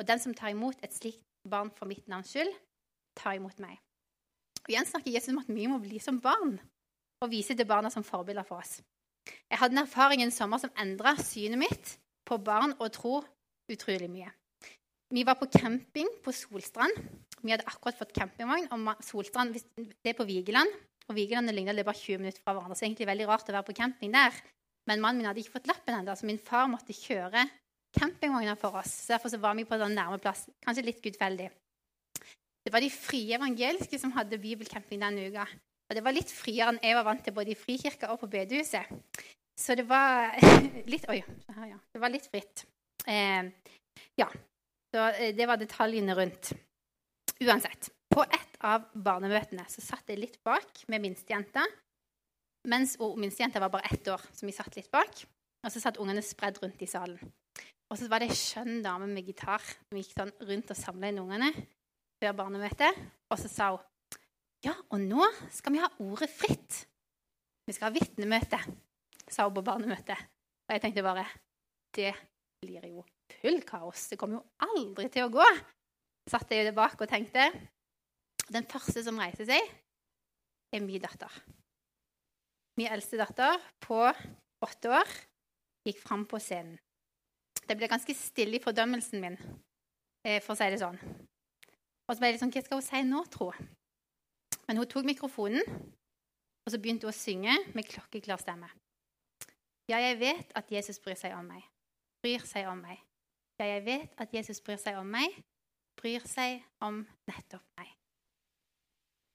Og 0.00 0.06
den 0.08 0.20
som 0.20 0.34
tar 0.36 0.54
imot 0.54 0.80
et 0.84 0.94
slikt 0.94 1.24
barn 1.48 1.70
for 1.76 1.88
mitt 1.88 2.06
navns 2.08 2.32
skyld, 2.32 2.52
tar 3.16 3.36
imot 3.36 3.60
meg. 3.62 3.76
Og 4.64 4.72
Igjen 4.72 4.88
snakker 4.88 5.12
Jesus 5.12 5.34
om 5.34 5.42
at 5.42 5.52
vi 5.52 5.68
må 5.70 5.78
bli 5.82 6.00
som 6.02 6.18
barn 6.20 6.56
og 7.22 7.30
vise 7.32 7.54
til 7.56 7.68
barna 7.68 7.92
som 7.92 8.04
forbilder 8.04 8.44
for 8.48 8.60
oss. 8.60 8.80
Jeg 9.50 9.60
hadde 9.60 9.76
en 9.76 9.84
erfaring 9.84 10.22
en 10.24 10.34
sommer 10.34 10.60
som 10.62 10.72
endra 10.80 11.14
synet 11.20 11.60
mitt 11.60 11.94
på 12.26 12.38
barn 12.42 12.74
og 12.78 12.90
tro 12.94 13.20
utrolig 13.72 14.08
mye. 14.10 14.32
Vi 15.14 15.22
var 15.26 15.38
på 15.38 15.46
camping 15.52 16.08
på 16.24 16.34
Solstrand. 16.34 16.96
Vi 17.42 17.52
hadde 17.52 17.66
akkurat 17.68 17.98
fått 17.98 18.14
campingvogn. 18.16 18.66
og 18.72 19.04
Solstrand 19.06 19.54
det 19.54 20.12
er 20.12 20.18
på 20.18 20.26
Vigeland. 20.26 20.70
Og 21.06 21.14
Vigeland 21.14 21.50
ligner 21.54 21.78
er 21.78 21.86
bare 21.86 21.94
20 21.94 22.18
minutter 22.18 22.42
fra 22.42 22.56
hverandre. 22.56 22.74
Så 22.74 22.82
det 22.82 22.86
er 22.86 22.90
egentlig 22.90 23.10
veldig 23.12 23.28
rart 23.30 23.50
å 23.50 23.54
være 23.54 23.68
på 23.68 23.76
camping 23.78 24.14
der. 24.14 24.34
Men 24.86 25.02
mannen 25.02 25.20
min 25.20 25.28
hadde 25.28 25.42
ikke 25.42 25.58
fått 25.58 25.70
lappen 25.70 25.96
ennå, 25.98 26.14
så 26.14 26.28
min 26.28 26.42
far 26.42 26.68
måtte 26.70 26.94
kjøre 26.94 27.44
campingvogna 27.96 28.56
for 28.60 28.78
oss. 28.78 28.92
Så 29.04 29.14
Derfor 29.14 29.32
så 29.32 29.40
var 29.42 29.56
vi 29.58 29.64
på 29.64 29.74
en 29.74 29.94
nærme 29.94 30.18
plass. 30.22 30.46
Kanskje 30.64 30.84
litt 30.86 31.02
gudfeldig. 31.02 31.48
Det 32.66 32.72
var 32.74 32.82
de 32.82 32.90
frie 32.90 33.36
evangeliske 33.36 33.98
som 33.98 34.12
hadde 34.16 34.40
bibelcamping 34.42 35.00
denne 35.02 35.28
uka. 35.30 35.46
Og 35.86 35.94
det 35.94 36.02
var 36.02 36.14
litt 36.16 36.32
friere 36.34 36.72
enn 36.72 36.80
jeg 36.82 36.96
var 36.98 37.06
vant 37.06 37.22
til 37.22 37.34
både 37.34 37.52
i 37.54 37.58
frikirka 37.58 38.10
og 38.10 38.18
på 38.22 38.30
bedehuset. 38.30 38.90
Så 39.56 39.76
det 39.78 39.86
var 39.88 40.34
litt 40.92 41.06
Oi. 41.10 41.20
Ja. 41.70 41.78
Det 41.94 42.02
var 42.02 42.12
litt 42.12 42.26
fritt. 42.30 42.66
Eh, 43.06 43.46
ja. 44.18 44.26
Så 44.90 45.06
eh, 45.14 45.32
det 45.36 45.46
var 45.48 45.60
detaljene 45.62 46.16
rundt. 46.18 46.52
Uansett. 47.38 47.90
På 48.12 48.24
et 48.24 48.58
av 48.64 48.88
barnemøtene 48.92 49.66
så 49.70 49.84
satt 49.84 50.10
jeg 50.10 50.20
litt 50.20 50.38
bak 50.46 50.84
med 50.90 51.04
minstejenta. 51.04 51.64
Mens 52.66 52.96
minstejenta 52.98 53.62
var 53.62 53.70
bare 53.70 53.92
ett 53.92 54.08
år, 54.10 54.22
så 54.34 54.46
vi 54.46 54.54
satt 54.54 54.74
litt 54.76 54.90
bak. 54.90 55.22
Og 55.62 55.72
så 55.72 55.82
satt 55.82 55.98
ungene 56.02 56.22
spredd 56.22 56.58
rundt 56.62 56.82
i 56.82 56.88
salen. 56.90 57.18
Og 57.86 57.98
så 57.98 58.08
var 58.10 58.22
det 58.22 58.32
ei 58.32 58.38
skjønn 58.38 58.80
dame 58.82 59.06
med 59.10 59.26
gitar 59.26 59.62
som 59.62 59.98
gikk 59.98 60.14
sånn 60.16 60.32
rundt 60.48 60.72
og 60.74 60.78
samla 60.78 61.10
inn 61.12 61.20
ungene 61.22 61.52
før 62.18 62.34
barnemøtet. 62.40 62.98
Og 63.30 63.38
så 63.38 63.50
sa 63.50 63.70
hun 63.74 63.84
ja, 64.64 64.72
og 64.90 64.98
nå 64.98 65.22
skal 65.54 65.74
vi 65.76 65.82
ha 65.82 65.90
ordet 66.02 66.30
fritt. 66.32 66.80
Vi 67.66 67.74
skal 67.76 67.90
ha 67.90 67.94
vitnemøte, 67.94 68.58
sa 69.30 69.46
hun 69.46 69.54
på 69.54 69.62
barnemøtet. 69.66 70.18
Og 70.66 70.74
jeg 70.74 70.82
tenkte 70.82 71.04
bare 71.06 71.26
det 71.94 72.10
blir 72.64 72.88
jo 72.90 73.04
full 73.38 73.60
kaos. 73.68 74.08
Det 74.10 74.18
kommer 74.18 74.40
jo 74.40 74.66
aldri 74.66 75.06
til 75.12 75.28
å 75.28 75.32
gå. 75.34 75.46
Satt 76.30 76.50
jeg 76.50 76.66
jo 76.66 76.74
bak 76.74 76.98
og 76.98 77.10
tenkte 77.10 77.50
Den 78.50 78.66
første 78.66 79.02
som 79.02 79.18
reiser 79.18 79.46
seg, 79.48 79.70
er 80.74 80.82
min 80.82 81.02
datter. 81.02 81.30
Min 82.76 82.90
eldste 82.92 83.16
datter 83.16 83.56
på 83.80 84.02
åtte 84.64 84.90
år 84.92 85.12
gikk 85.86 86.00
fram 86.02 86.26
på 86.28 86.40
scenen. 86.42 86.76
Det 87.66 87.74
ble 87.78 87.88
ganske 87.90 88.14
stille 88.14 88.58
i 88.58 88.62
fordømmelsen 88.62 89.22
min, 89.22 89.38
eh, 90.24 90.42
for 90.44 90.52
å 90.54 90.58
si 90.58 90.68
det 90.70 90.78
sånn. 90.82 90.98
Og 92.06 92.14
så 92.14 92.20
ble 92.20 92.28
jeg 92.28 92.36
litt 92.36 92.42
sånn 92.44 92.52
Hva 92.52 92.62
skal 92.62 92.78
hun 92.78 92.86
si 92.86 93.02
nå, 93.02 93.22
tro? 93.32 93.50
Men 94.68 94.76
hun 94.76 94.86
tok 94.86 95.08
mikrofonen, 95.08 95.62
og 96.66 96.70
så 96.70 96.78
begynte 96.78 97.06
hun 97.06 97.14
å 97.14 97.16
synge 97.16 97.56
med 97.74 97.88
klokkeklar 97.88 98.38
stemme. 98.42 98.68
Ja, 99.88 99.98
jeg 100.02 100.18
vet 100.18 100.52
at 100.58 100.70
Jesus 100.70 100.98
bryr 100.98 101.16
seg 101.18 101.34
om 101.34 101.46
meg. 101.46 101.62
Bryr 102.22 102.42
seg 102.46 102.66
om 102.66 102.80
meg. 102.82 103.00
Ja, 103.58 103.66
jeg 103.70 103.84
vet 103.86 104.14
at 104.20 104.34
Jesus 104.34 104.60
bryr 104.60 104.78
seg 104.82 104.98
om 104.98 105.08
meg. 105.10 105.32
Bryr 105.96 106.26
seg 106.28 106.60
om 106.82 107.04
nettopp 107.30 107.64
meg. 107.78 107.88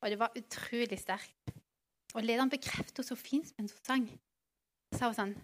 Og 0.04 0.12
det 0.12 0.20
var 0.20 0.36
utrolig 0.38 1.00
sterkt. 1.00 1.56
Og 2.16 2.26
lederen 2.26 2.52
bekreftet 2.52 3.08
så 3.08 3.16
fint 3.16 3.54
mens 3.58 3.76
hun 3.76 3.86
sang. 3.88 4.08
Sa 4.98 5.10
hun 5.12 5.18
sånn 5.18 5.36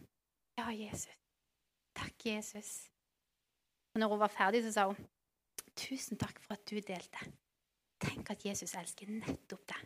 Ja, 0.57 0.71
Jesus. 0.73 1.13
Takk, 1.97 2.25
Jesus. 2.25 2.71
Og 3.93 4.01
når 4.01 4.11
hun 4.13 4.21
var 4.21 4.33
ferdig, 4.33 4.63
så 4.65 4.73
sa 4.75 4.87
hun 4.91 5.07
Tusen 5.77 6.17
takk 6.17 6.39
for 6.41 6.55
at 6.57 6.65
du 6.65 6.79
delte. 6.81 7.27
Tenk 8.01 8.31
at 8.33 8.43
Jesus 8.45 8.73
elsker 8.77 9.09
nettopp 9.13 9.65
deg. 9.69 9.83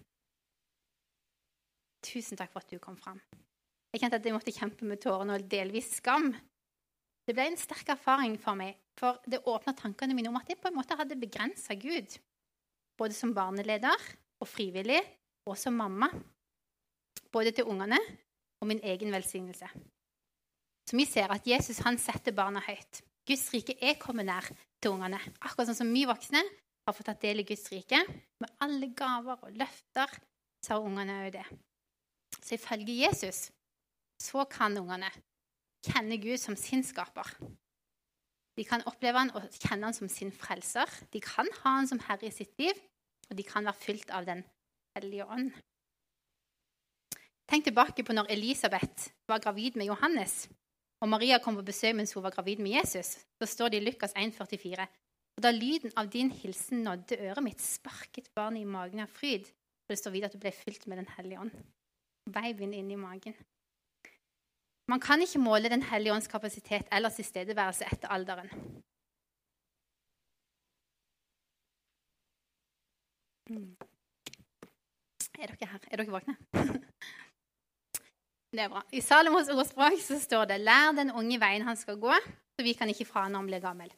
Tusen 2.07 2.39
takk 2.39 2.51
for 2.53 2.63
at 2.63 2.71
du 2.71 2.79
kom 2.79 2.95
fram. 2.99 3.19
Jeg 3.91 3.99
kjente 3.99 4.21
at 4.21 4.27
jeg 4.27 4.35
måtte 4.35 4.53
kjempe 4.55 4.87
med 4.87 5.01
tårene 5.03 5.35
og 5.35 5.49
delvis 5.51 5.89
skam. 5.97 6.29
Det 7.27 7.35
ble 7.35 7.49
en 7.51 7.59
sterk 7.59 7.91
erfaring 7.91 8.37
for 8.39 8.55
meg, 8.57 8.79
for 8.97 9.19
det 9.27 9.43
åpna 9.51 9.75
tankene 9.77 10.15
mine 10.15 10.31
om 10.31 10.39
at 10.39 10.47
jeg 10.49 10.61
på 10.63 10.71
en 10.71 10.77
måte 10.79 10.95
hadde 10.97 11.19
begrensa 11.19 11.75
Gud. 11.75 12.15
Både 12.97 13.15
som 13.15 13.35
barneleder 13.35 14.07
og 14.41 14.47
frivillig, 14.47 15.01
og 15.45 15.57
som 15.59 15.75
mamma. 15.75 16.07
Både 17.31 17.53
til 17.55 17.67
ungene 17.69 17.99
og 18.61 18.67
min 18.69 18.81
egen 18.83 19.13
velsignelse. 19.13 19.69
Så 20.89 20.97
vi 20.97 21.05
ser 21.07 21.31
at 21.31 21.47
Jesus 21.47 21.79
han 21.85 21.99
setter 22.01 22.35
barna 22.35 22.61
høyt. 22.65 23.01
Guds 23.27 23.45
rike 23.53 23.77
er 23.79 23.99
kommet 24.01 24.27
nær 24.27 24.47
til 24.81 24.95
ungene. 24.95 25.19
Akkurat 25.39 25.69
sånn 25.69 25.83
som 25.83 25.93
vi 25.93 26.03
voksne 26.09 26.41
har 26.41 26.95
fått 26.97 27.07
tatt 27.11 27.21
del 27.23 27.43
i 27.43 27.47
Guds 27.47 27.69
rike. 27.71 28.01
Med 28.41 28.53
alle 28.65 28.91
gaver 28.97 29.45
og 29.45 29.57
løfter 29.57 30.11
så 30.61 30.75
har 30.75 30.85
ungene 30.85 31.21
òg 31.25 31.35
det. 31.37 31.45
Så 32.41 32.57
ifølge 32.57 33.01
Jesus 33.05 33.49
så 34.21 34.45
kan 34.49 34.77
ungene 34.77 35.09
kjenne 35.85 36.17
Gud 36.21 36.37
som 36.41 36.57
sin 36.59 36.83
skaper. 36.85 37.29
De 38.57 38.65
kan 38.67 38.83
oppleve 38.89 39.21
han 39.21 39.31
og 39.37 39.47
kjenne 39.55 39.87
han 39.87 39.95
som 39.95 40.09
sin 40.11 40.33
frelser. 40.35 40.89
De 41.13 41.21
kan 41.23 41.47
ha 41.61 41.77
han 41.79 41.87
som 41.89 42.01
herre 42.09 42.27
i 42.27 42.35
sitt 42.35 42.53
liv, 42.59 42.77
og 43.29 43.37
de 43.39 43.45
kan 43.47 43.65
være 43.65 43.79
fylt 43.79 44.11
av 44.13 44.27
Den 44.27 44.43
hellige 44.97 45.25
ånd. 45.25 45.53
Tenk 47.51 47.65
tilbake 47.67 48.03
på 48.07 48.13
når 48.15 48.29
Elisabeth 48.31 49.09
var 49.27 49.41
gravid 49.43 49.75
med 49.75 49.89
Johannes, 49.89 50.45
og 51.03 51.09
Maria 51.11 51.35
kom 51.43 51.57
på 51.59 51.65
besøk 51.67 51.97
mens 51.97 52.13
hun 52.15 52.23
var 52.23 52.31
gravid 52.31 52.61
med 52.63 52.77
Jesus. 52.77 53.17
Så 53.41 53.45
står 53.45 53.73
det 53.73 53.81
i 53.81 53.83
Lukas 53.83 54.13
1,44. 54.15 54.85
Og 55.35 55.43
da 55.43 55.51
lyden 55.51 55.91
av 55.99 56.07
din 56.13 56.29
hilsen 56.31 56.85
nådde 56.85 57.17
øret 57.19 57.43
mitt, 57.43 57.59
sparket 57.59 58.29
barnet 58.35 58.61
i 58.61 58.69
magen 58.69 59.03
av 59.03 59.11
fryd. 59.11 59.49
For 59.83 59.91
det 59.91 59.99
står 59.99 60.15
videre 60.15 60.31
at 60.31 60.37
du 60.37 60.39
ble 60.39 60.53
fylt 60.55 60.87
med 60.87 61.01
Den 61.01 61.09
hellige 61.17 61.39
ånd. 61.43 61.51
Babyen 62.31 62.73
inni 62.73 62.95
magen. 62.95 63.35
Man 64.87 65.03
kan 65.03 65.19
ikke 65.21 65.43
måle 65.43 65.69
Den 65.69 65.83
hellige 65.83 66.13
ånds 66.13 66.31
kapasitet 66.31 66.87
eller 66.91 67.09
tilstedeværelse 67.09 67.83
etter 67.91 68.15
alderen. 68.15 68.47
Mm. 73.49 73.75
Er 75.39 75.51
dere 75.51 75.67
her? 75.67 75.79
Er 75.91 75.97
dere 75.97 76.15
våkne? 76.15 76.37
Det 78.51 78.59
er 78.59 78.71
bra. 78.71 78.81
I 78.91 78.99
Salomos 78.99 79.47
ordspråk 79.47 79.99
så 80.03 80.17
står 80.19 80.45
det 80.49 80.57
'Lær 80.59 80.91
den 80.95 81.11
unge 81.11 81.39
veien 81.39 81.63
han 81.63 81.77
skal 81.77 81.95
gå, 81.95 82.13
så 82.55 82.63
vi 82.63 82.73
kan 82.73 82.89
ikke 82.89 83.05
fra 83.07 83.29
når 83.29 83.39
han 83.39 83.47
blir 83.47 83.61
gammel'. 83.63 83.93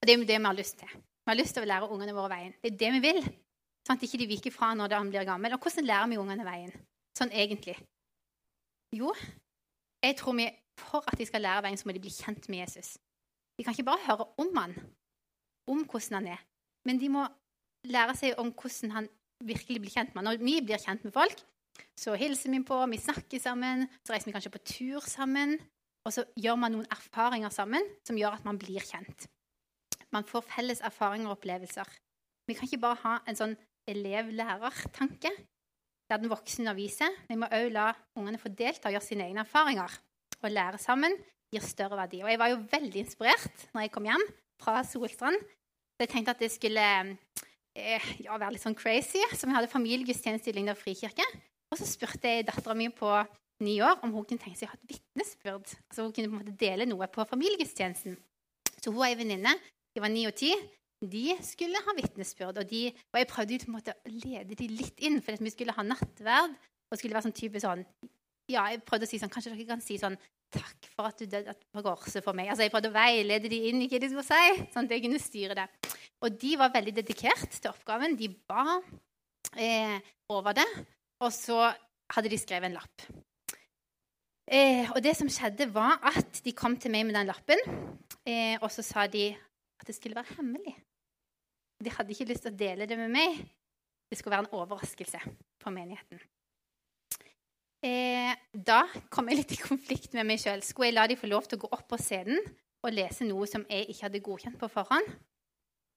Og 0.00 0.06
Det 0.06 0.12
er 0.12 0.24
det 0.24 0.40
vi 0.40 0.44
har 0.44 0.52
lyst 0.52 0.78
til. 0.78 0.88
Vi 0.88 1.30
har 1.32 1.34
lyst 1.34 1.54
til 1.54 1.62
å 1.62 1.66
lære 1.66 1.88
ungene 1.88 2.14
våre 2.14 2.28
veien. 2.28 2.52
Det 2.62 2.72
er 2.72 2.76
det 2.76 2.92
vi 2.92 3.00
vil. 3.00 3.22
Sånn 3.86 3.96
at 3.96 4.02
ikke 4.02 4.18
de 4.18 4.26
viker 4.26 4.52
fra 4.52 4.74
når 4.74 4.94
han 4.94 5.10
blir 5.10 5.24
gammel. 5.24 5.52
Og 5.52 5.60
hvordan 5.60 5.84
lærer 5.84 6.08
vi 6.08 6.16
ungene 6.16 6.44
veien? 6.44 6.72
Sånn 7.18 7.32
egentlig. 7.32 7.76
Jo, 8.92 9.14
jeg 10.02 10.16
tror 10.16 10.36
vi, 10.36 10.50
for 10.76 11.04
at 11.08 11.18
de 11.18 11.26
skal 11.26 11.40
lære 11.40 11.62
veien, 11.62 11.76
så 11.76 11.88
må 11.88 11.92
de 11.92 12.04
bli 12.04 12.10
kjent 12.10 12.48
med 12.48 12.58
Jesus. 12.58 12.98
De 13.56 13.64
kan 13.64 13.72
ikke 13.72 13.88
bare 13.88 14.06
høre 14.06 14.26
om 14.38 14.56
han, 14.56 14.76
om 15.66 15.84
hvordan 15.84 16.20
han 16.20 16.26
er, 16.36 16.44
men 16.84 17.00
de 17.00 17.08
må 17.08 17.26
lære 17.84 18.14
seg 18.16 18.38
om 18.38 18.52
hvordan 18.52 18.90
han 18.90 19.08
virkelig 19.44 19.80
blir 19.80 19.90
kjent 19.90 20.14
med 20.14 20.22
han. 20.22 20.36
Når 20.36 20.44
vi 20.44 20.60
blir 20.60 20.78
kjent 20.78 21.04
med 21.04 21.12
folk, 21.12 21.42
så 21.98 22.14
hilser 22.18 22.52
vi 22.54 22.60
på, 22.66 22.78
vi 22.90 23.00
snakker 23.00 23.42
sammen, 23.42 23.86
så 24.06 24.14
reiser 24.14 24.30
vi 24.30 24.36
kanskje 24.36 24.54
på 24.54 24.64
tur 24.74 25.06
sammen. 25.08 25.56
Og 26.06 26.14
så 26.14 26.24
gjør 26.40 26.56
man 26.60 26.72
noen 26.72 26.88
erfaringer 26.94 27.52
sammen 27.52 27.84
som 28.06 28.16
gjør 28.16 28.38
at 28.38 28.46
man 28.46 28.58
blir 28.60 28.84
kjent. 28.84 29.26
Man 30.14 30.24
får 30.24 30.46
felles 30.48 30.80
erfaringer 30.84 31.28
og 31.28 31.36
opplevelser. 31.36 31.88
Vi 32.48 32.56
kan 32.56 32.68
ikke 32.68 32.80
bare 32.80 33.02
ha 33.02 33.16
en 33.28 33.36
sånn 33.36 33.56
elev-lærer-tanke 33.88 35.32
der 36.08 36.20
den 36.22 36.30
voksne 36.32 36.64
underviser. 36.64 37.12
Vi 37.28 37.36
må 37.36 37.48
òg 37.52 37.68
la 37.74 37.90
ungene 38.16 38.40
få 38.40 38.48
delta 38.56 38.88
og 38.88 38.96
gjøre 38.96 39.04
sine 39.04 39.26
egne 39.28 39.44
erfaringer. 39.44 39.92
Og 40.40 40.54
lære 40.54 40.80
sammen 40.80 41.16
gir 41.52 41.64
større 41.64 41.98
verdi. 41.98 42.22
Og 42.22 42.30
jeg 42.32 42.40
var 42.40 42.52
jo 42.52 42.62
veldig 42.70 43.04
inspirert 43.04 43.66
når 43.74 43.84
jeg 43.84 43.92
kom 43.92 44.08
hjem 44.08 44.24
fra 44.62 44.80
Solstrand. 44.86 45.36
Så 45.98 46.06
jeg 46.06 46.12
tenkte 46.14 46.34
at 46.36 46.40
det 46.40 46.50
skulle 46.54 46.86
eh, 47.76 48.08
ja, 48.24 48.36
være 48.38 48.54
litt 48.54 48.64
sånn 48.64 48.78
crazy. 48.78 49.20
Så 49.34 49.48
vi 49.48 49.56
hadde 49.56 49.70
familiegudstjeneste 49.72 50.52
i 50.52 50.56
Lyngdal 50.56 50.78
frikirke. 50.78 51.26
Og 51.72 51.80
så 51.80 51.88
spurte 51.88 52.30
jeg 52.30 52.46
dattera 52.48 52.76
mi 52.76 52.88
på 52.94 53.10
ni 53.64 53.78
år 53.84 54.00
om 54.06 54.14
hun 54.14 54.24
kunne 54.24 54.40
tenke 54.40 54.58
seg 54.58 54.68
å 54.68 54.72
ha 54.72 54.78
et 54.78 54.94
vitnesbyrd. 54.94 55.74
Altså 55.90 56.06
hun 56.06 56.14
kunne 56.14 56.30
på 56.30 56.36
en 56.36 56.42
måte 56.42 56.58
dele 56.60 56.86
noe 56.88 57.08
på 57.12 57.26
familiegudstjenesten. 57.28 58.16
Så 58.78 58.92
hun 58.92 59.00
og 59.00 59.08
ei 59.08 59.18
venninne, 59.18 59.54
de 59.94 60.02
var 60.02 60.12
ni 60.12 60.24
og 60.28 60.36
ti, 60.38 60.52
de 61.02 61.34
skulle 61.46 61.82
ha 61.84 61.94
vitnesbyrd. 61.98 62.60
Og, 62.62 62.74
og 63.12 63.20
jeg 63.20 63.30
prøvde 63.30 63.60
på 63.64 63.70
en 63.70 63.76
måte 63.76 63.94
å 63.94 64.14
lede 64.14 64.58
de 64.58 64.70
litt 64.72 65.04
inn, 65.04 65.20
for 65.22 65.38
vi 65.42 65.54
skulle 65.54 65.76
ha 65.76 65.84
nattverd. 65.86 66.56
Og 66.88 66.96
skulle 66.96 67.18
være 67.18 67.28
sånn 67.28 67.36
type 67.36 67.60
sånn 67.60 67.84
Ja, 68.48 68.62
jeg 68.72 68.80
prøvde 68.88 69.04
å 69.04 69.10
si 69.10 69.18
sånn 69.20 69.28
Kanskje 69.28 69.50
dere 69.52 69.66
kan 69.68 69.82
si 69.84 69.98
sånn 70.00 70.16
Takk 70.54 70.86
for 70.94 71.10
at 71.10 71.18
du 71.20 71.28
døde 71.28 71.52
på 71.52 71.82
korset 71.84 72.24
for 72.24 72.32
meg. 72.32 72.48
Altså 72.48 72.64
Jeg 72.64 72.72
prøvde 72.72 72.88
å 72.88 72.94
veilede 72.94 73.50
de 73.52 73.58
inn 73.68 73.82
i 73.84 73.88
hva 73.90 73.98
de 74.00 74.08
skulle 74.08 74.24
si, 74.24 74.62
sånn 74.72 74.86
at 74.88 74.94
jeg 74.94 75.02
kunne 75.04 75.20
styre 75.20 75.56
det. 75.58 75.66
Og 76.24 76.38
de 76.40 76.52
var 76.56 76.72
veldig 76.72 76.94
dedikert 76.96 77.52
til 77.52 77.68
oppgaven. 77.68 78.16
De 78.16 78.30
ba 78.48 78.78
eh, 79.60 79.98
over 80.32 80.56
det. 80.56 80.64
Og 81.24 81.32
så 81.34 81.72
hadde 82.14 82.30
de 82.30 82.38
skrevet 82.38 82.70
en 82.70 82.78
lapp. 82.78 83.06
Eh, 84.48 84.88
og 84.94 85.02
det 85.04 85.12
som 85.18 85.28
skjedde, 85.28 85.68
var 85.74 85.98
at 86.08 86.40
de 86.44 86.54
kom 86.56 86.78
til 86.80 86.92
meg 86.94 87.04
med 87.04 87.18
den 87.18 87.28
lappen, 87.28 87.60
eh, 88.24 88.56
og 88.62 88.70
så 88.72 88.84
sa 88.86 89.04
de 89.10 89.28
at 89.34 89.86
det 89.86 89.96
skulle 89.96 90.16
være 90.16 90.38
hemmelig. 90.38 90.72
De 91.84 91.92
hadde 91.92 92.14
ikke 92.14 92.30
lyst 92.30 92.46
til 92.46 92.54
å 92.54 92.58
dele 92.58 92.88
det 92.88 92.96
med 92.98 93.12
meg. 93.12 93.42
Det 94.08 94.16
skulle 94.18 94.38
være 94.38 94.46
en 94.46 94.56
overraskelse 94.56 95.20
for 95.60 95.74
menigheten. 95.74 96.22
Eh, 97.84 98.32
da 98.54 98.80
kom 99.12 99.28
jeg 99.30 99.42
litt 99.42 99.52
i 99.54 99.60
konflikt 99.60 100.16
med 100.16 100.26
meg 100.26 100.40
sjøl. 100.42 100.64
Skulle 100.66 100.88
jeg 100.88 100.96
la 100.96 101.06
de 101.06 101.18
få 101.18 101.28
lov 101.30 101.46
til 101.46 101.60
å 101.60 101.66
gå 101.66 101.70
opp 101.76 101.86
på 101.92 102.00
scenen 102.00 102.40
og 102.82 102.94
lese 102.94 103.26
noe 103.28 103.46
som 103.46 103.66
jeg 103.68 103.86
ikke 103.92 104.06
hadde 104.08 104.22
godkjent 104.24 104.58
på 104.58 104.70
forhånd? 104.72 105.12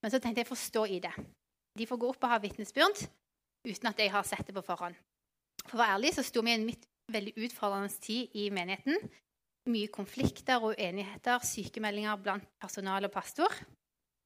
Men 0.01 0.13
så 0.13 0.19
tenkte 0.19 0.43
jeg 0.43 0.49
å 0.49 0.53
forstå 0.53 0.85
i 0.91 0.99
det. 1.01 1.13
De 1.77 1.87
får 1.87 2.01
gå 2.03 2.11
opp 2.11 2.27
og 2.27 2.33
ha 2.33 2.41
vitnesbyrd 2.41 3.05
uten 3.65 3.89
at 3.89 4.01
jeg 4.01 4.11
har 4.13 4.27
sett 4.27 4.45
det 4.45 4.53
på 4.57 4.65
forhånd. 4.65 4.97
For 5.68 5.77
å 5.77 5.82
være 5.82 5.98
ærlig 5.98 6.13
så 6.15 6.25
sto 6.25 6.44
vi 6.46 6.53
i 6.53 6.58
en 6.60 6.70
veldig 7.12 7.36
utfordrende 7.46 8.01
tid 8.03 8.38
i 8.39 8.48
menigheten. 8.53 8.98
Mye 9.72 9.91
konflikter 9.94 10.63
og 10.63 10.74
uenigheter, 10.74 11.44
sykemeldinger 11.46 12.22
blant 12.24 12.48
personal 12.62 13.06
og 13.06 13.13
pastor. 13.13 13.53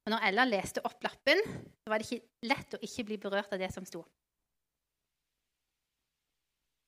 Og 0.06 0.13
når 0.13 0.27
Ella 0.30 0.46
leste 0.48 0.84
opp 0.86 1.01
lappen, 1.04 1.42
så 1.82 1.92
var 1.92 2.00
det 2.00 2.08
ikke 2.08 2.48
lett 2.51 2.77
å 2.77 2.84
ikke 2.86 3.08
bli 3.10 3.18
berørt 3.22 3.56
av 3.56 3.62
det 3.62 3.72
som 3.74 3.88
sto. 3.88 4.04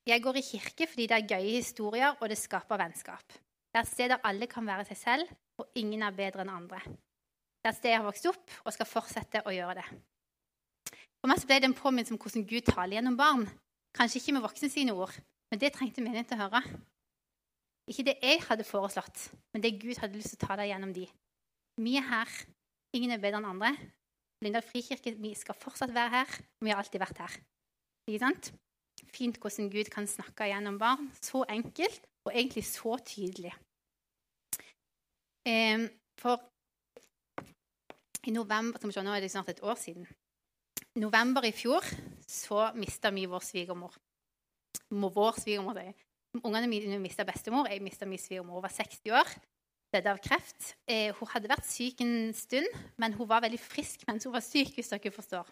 Jeg 0.08 0.24
går 0.24 0.40
i 0.40 0.46
kirke 0.46 0.88
fordi 0.88 1.10
det 1.10 1.18
er 1.18 1.32
gøye 1.34 1.58
historier, 1.58 2.16
og 2.22 2.30
det 2.32 2.40
skaper 2.40 2.80
vennskap. 2.80 3.34
Det 3.34 3.82
er 3.82 3.84
et 3.84 3.92
sted 3.92 4.14
der 4.14 4.24
alle 4.24 4.48
kan 4.48 4.66
være 4.66 4.86
seg 4.88 5.00
selv, 5.02 5.34
og 5.60 5.68
ingen 5.76 6.06
er 6.06 6.16
bedre 6.16 6.46
enn 6.46 6.54
andre. 6.54 6.80
Det 6.86 7.68
er 7.68 7.74
et 7.74 7.80
sted 7.82 7.92
jeg 7.92 8.00
har 8.00 8.08
vokst 8.08 8.30
opp, 8.30 8.54
og 8.64 8.72
skal 8.72 8.88
fortsette 8.88 9.42
å 9.44 9.52
gjøre 9.52 9.82
det. 9.82 9.88
For 11.20 11.28
meg 11.28 11.44
ble 11.50 11.58
det 11.60 11.68
en 11.68 11.76
påminnelse 11.76 12.16
om 12.16 12.22
hvordan 12.22 12.46
Gud 12.48 12.70
taler 12.70 12.96
gjennom 12.96 13.18
barn. 13.20 13.44
Kanskje 13.98 14.22
ikke 14.22 14.36
med 14.38 14.46
voksne 14.46 14.70
sine 14.70 14.94
ord, 14.94 15.16
men 15.50 15.62
det 15.62 15.74
trengte 15.74 16.04
menigheten 16.06 16.38
å 16.38 16.46
høre. 16.46 16.62
Ikke 17.90 18.06
det 18.06 18.18
jeg 18.22 18.44
hadde 18.46 18.68
foreslått, 18.68 19.30
men 19.56 19.64
det 19.64 19.78
Gud 19.82 19.98
hadde 19.98 20.20
lyst 20.20 20.36
til 20.36 20.42
å 20.42 20.44
ta 20.44 20.58
deg 20.60 20.70
gjennom 20.70 20.92
de. 20.94 21.08
Vi 21.82 21.96
er 21.98 22.06
her. 22.06 22.34
Ingen 22.98 23.16
er 23.16 23.22
bedre 23.24 23.40
enn 23.42 23.50
andre. 23.50 23.72
Lyngdal 24.44 24.66
frikirke 24.66 25.16
vi 25.18 25.32
skal 25.38 25.58
fortsatt 25.58 25.94
være 25.96 26.14
her. 26.14 26.36
Vi 26.62 26.70
har 26.70 26.82
alltid 26.82 27.02
vært 27.02 27.24
her. 27.24 27.38
Ikke 28.08 28.22
sant? 28.22 28.52
Fint 29.14 29.40
hvordan 29.42 29.72
Gud 29.74 29.90
kan 29.94 30.10
snakke 30.10 30.50
gjennom 30.52 30.78
barn. 30.82 31.10
Så 31.24 31.42
enkelt 31.50 32.06
og 32.28 32.34
egentlig 32.36 32.66
så 32.70 32.98
tydelig. 33.08 33.56
Eh, 35.48 35.88
for 36.20 36.44
i 38.28 38.34
november 38.36 38.82
som 38.82 38.92
Nå 39.06 39.14
er 39.16 39.24
det 39.24 39.32
snart 39.32 39.50
et 39.54 39.64
år 39.64 39.78
siden. 39.80 40.08
November 40.98 41.46
i 41.46 41.54
fjor 41.54 41.86
så 42.26 42.72
mista 42.74 43.12
vi 43.14 43.28
vår 43.30 43.44
svigermor. 43.46 43.94
Vår 44.90 45.38
svigermor, 45.38 45.78
sier 45.78 45.92
jeg. 45.92 45.98
Ungene 46.42 46.70
mine 46.70 46.98
mista 47.02 47.26
bestemor. 47.28 47.70
Jeg 47.70 47.84
mista 47.86 48.08
min 48.10 48.22
svigermor. 48.22 48.58
Hun 48.58 48.66
var 48.66 48.74
60 48.74 49.14
år. 49.14 49.30
Døde 49.94 50.12
av 50.12 50.22
kreft. 50.24 50.74
Eh, 50.90 51.14
hun 51.16 51.30
hadde 51.32 51.52
vært 51.52 51.70
syk 51.70 52.02
en 52.04 52.34
stund, 52.36 52.68
men 52.98 53.14
hun 53.16 53.30
var 53.30 53.44
veldig 53.46 53.60
frisk 53.62 54.08
mens 54.10 54.26
hun 54.26 54.34
var 54.34 54.44
syk. 54.46 54.74
hvis 54.76 54.90
dere 54.90 55.14
forstår. 55.14 55.52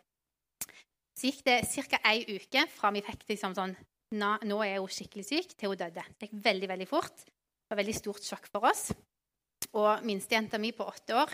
Så 1.16 1.30
gikk 1.30 1.46
det 1.46 1.60
ca. 1.90 2.02
ei 2.10 2.26
uke 2.26 2.66
fra 2.74 2.92
vi 2.92 3.06
fikk 3.06 3.30
liksom 3.30 3.54
sånn 3.56 3.76
Nå 4.16 4.60
er 4.64 4.80
hun 4.80 4.90
skikkelig 4.90 5.26
syk, 5.26 5.56
til 5.58 5.70
hun 5.70 5.78
døde. 5.78 6.04
Det 6.18 6.30
gikk 6.30 6.42
veldig 6.44 6.68
veldig 6.70 6.88
fort. 6.88 7.16
Det 7.26 7.74
var 7.74 7.82
veldig 7.82 7.96
stort 7.96 8.24
sjokk 8.24 8.50
for 8.50 8.66
oss. 8.70 8.92
Og 9.74 10.04
minstejenta 10.06 10.58
mi 10.58 10.72
på 10.72 10.86
åtte 10.86 11.16
år, 11.18 11.32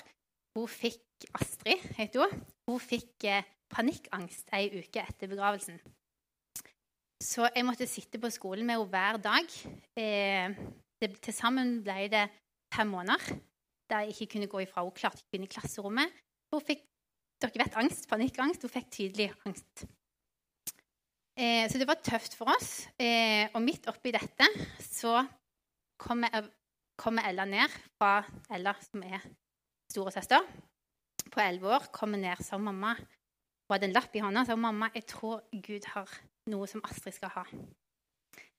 hun 0.58 0.68
fikk 0.68 1.28
Astrid, 1.38 1.84
heter 1.98 2.26
hun. 2.26 2.46
Hun 2.68 2.80
fikk 2.82 3.28
eh, 3.30 3.44
panikkangst 3.72 4.52
ei 4.56 4.70
uke 4.82 5.04
etter 5.04 5.32
begravelsen. 5.32 5.80
Så 7.22 7.46
jeg 7.54 7.66
måtte 7.68 7.88
sitte 7.90 8.20
på 8.22 8.32
skolen 8.34 8.66
med 8.66 8.80
henne 8.80 8.90
hver 8.90 9.20
dag. 9.22 9.58
Eh, 10.00 10.56
Til 11.02 11.34
sammen 11.34 11.80
ble 11.82 12.06
det 12.14 12.28
fem 12.74 12.92
måneder 12.94 13.24
der 13.90 14.06
jeg 14.06 14.14
ikke 14.14 14.34
kunne 14.36 14.48
gå 14.48 14.62
ifra. 14.64 14.84
Hun 14.86 14.94
klarte 14.96 15.24
ikke 15.24 15.42
å 15.42 15.48
i 15.48 15.50
klasserommet. 15.52 16.14
Hun 16.54 16.62
fikk 16.64 16.86
dere 17.42 17.64
vet 17.64 17.78
angst, 17.82 18.08
panikkangst. 18.10 18.62
Hun 18.64 18.72
fikk 18.72 18.90
tydelig 18.94 19.32
angst. 19.50 19.86
Eh, 21.36 21.66
så 21.68 21.82
det 21.82 21.88
var 21.90 22.00
tøft 22.06 22.38
for 22.38 22.54
oss. 22.54 22.88
Eh, 23.02 23.50
og 23.54 23.64
midt 23.66 23.90
oppi 23.90 24.14
dette 24.14 24.48
så 24.86 25.24
kommer 26.02 26.52
kom 27.02 27.18
Ella 27.18 27.48
ned 27.50 27.72
fra 27.98 28.22
Ella, 28.54 28.76
som 28.86 29.02
er 29.02 29.24
storesøster, 29.90 30.46
på 31.34 31.42
elleve 31.42 31.74
år. 31.74 31.88
Kommer 31.94 32.22
ned 32.22 32.44
som 32.46 32.62
mamma 32.62 32.94
Hun 33.72 33.78
hadde 33.78 33.88
en 33.88 33.94
lapp 33.96 34.16
i 34.18 34.20
hånda 34.20 34.42
og 34.44 34.48
sa 34.50 34.56
mamma, 34.60 34.90
jeg 34.92 35.06
tror 35.08 35.46
Gud 35.64 35.86
har 35.94 36.10
noe 36.52 36.66
som 36.68 36.82
Astrid 36.84 37.16
skal 37.16 37.30
ha. 37.32 37.44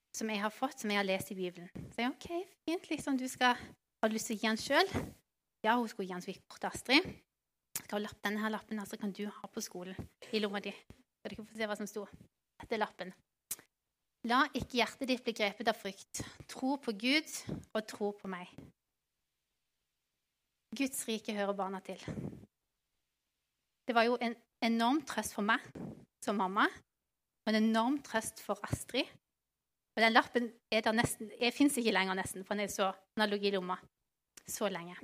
Som 0.09 0.31
jeg 0.33 0.39
har 0.41 0.49
fått, 0.49 0.79
som 0.81 0.89
jeg 0.89 0.97
har 0.97 1.05
lest 1.05 1.29
i 1.29 1.35
Bibelen. 1.37 1.67
Så 1.93 2.01
jeg, 2.01 2.09
ok, 2.09 2.55
fint, 2.65 2.87
liksom, 2.89 3.19
du 3.21 3.27
skal, 3.29 3.59
du 4.01 4.07
lyst 4.09 4.31
til 4.31 4.39
å 4.39 4.41
gi 4.41 4.47
den 4.47 4.57
sjøl? 4.57 4.87
Ja, 5.61 5.75
hun 5.77 5.85
skulle 5.91 6.07
gi 6.09 6.15
den 6.17 6.25
til 6.25 6.65
Astrid. 6.65 7.05
Skal 7.77 8.01
lapp, 8.01 8.17
denne 8.25 8.41
her 8.41 8.55
lappen 8.55 8.81
Astrid, 8.81 9.03
kan 9.03 9.13
du 9.13 9.27
ha 9.29 9.49
på 9.53 9.61
skolen 9.61 9.99
i 10.33 10.41
lomma 10.41 10.63
di. 10.65 10.73
Så 10.73 11.29
dere 11.29 11.45
får 11.45 11.59
se 11.59 11.67
hva 11.69 11.77
som 11.77 11.89
sto. 11.91 12.07
Dette 12.63 12.73
er 12.73 12.81
lappen. 12.81 13.13
La 14.25 14.39
ikke 14.49 14.79
hjertet 14.79 15.11
ditt 15.11 15.21
bli 15.27 15.35
grepet 15.37 15.69
av 15.69 15.77
frykt. 15.77 16.23
Tro 16.49 16.79
på 16.81 16.95
Gud 16.97 17.35
og 17.69 17.83
tro 17.85 18.09
på 18.17 18.33
meg. 18.33 18.49
Guds 20.73 21.05
rike 21.05 21.37
hører 21.37 21.53
barna 21.53 21.83
til. 21.85 22.01
Det 23.85 23.93
var 23.93 24.09
jo 24.09 24.17
en 24.17 24.33
enorm 24.67 25.01
trøst 25.07 25.35
for 25.35 25.45
meg 25.45 25.63
som 26.23 26.39
mamma, 26.39 26.67
og 27.43 27.51
en 27.51 27.59
enorm 27.59 27.99
trøst 28.05 28.39
for 28.43 28.59
Astrid. 28.63 29.09
Og 29.93 30.01
den 30.01 30.15
lappen 30.15 30.47
er 30.71 30.81
der 30.81 30.95
nesten, 30.95 31.29
fins 31.53 31.77
ikke 31.77 31.93
lenger, 31.93 32.17
nesten, 32.17 32.45
for 32.45 32.55
den, 32.55 32.65
er 32.65 32.71
så, 32.71 32.91
den 33.17 33.33
i 33.37 33.51
lomma 33.53 33.77
så 34.47 34.69
lenge. 34.71 34.95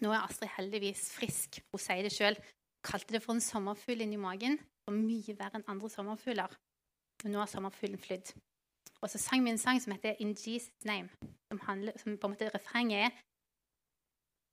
Nå 0.00 0.12
er 0.12 0.22
Astrid 0.22 0.52
heldigvis 0.56 1.08
frisk. 1.16 1.60
Hun 1.72 1.80
sier 1.80 2.04
det 2.04 2.12
sjøl. 2.14 2.36
Kalte 2.84 3.16
det 3.16 3.22
for 3.24 3.34
en 3.34 3.42
sommerfugl 3.42 4.04
inni 4.04 4.20
magen. 4.20 4.58
Og 4.86 4.94
mye 4.94 5.34
verre 5.38 5.58
enn 5.58 5.66
andre 5.72 5.90
sommerfugler. 5.90 6.52
Og 7.24 7.30
nå 7.32 7.40
har 7.40 7.50
sommerfuglen 7.50 7.98
flydd. 7.98 8.34
Og 9.02 9.10
så 9.10 9.18
sang 9.20 9.44
vi 9.44 9.50
en 9.50 9.58
sang 9.58 9.80
som 9.82 9.92
heter 9.92 10.16
'In 10.20 10.36
Jesus' 10.36 10.84
Name', 10.84 11.10
som, 11.48 11.60
handler, 11.60 11.92
som 11.96 12.18
på 12.18 12.26
en 12.26 12.32
måte 12.32 12.50
refrenget 12.54 13.12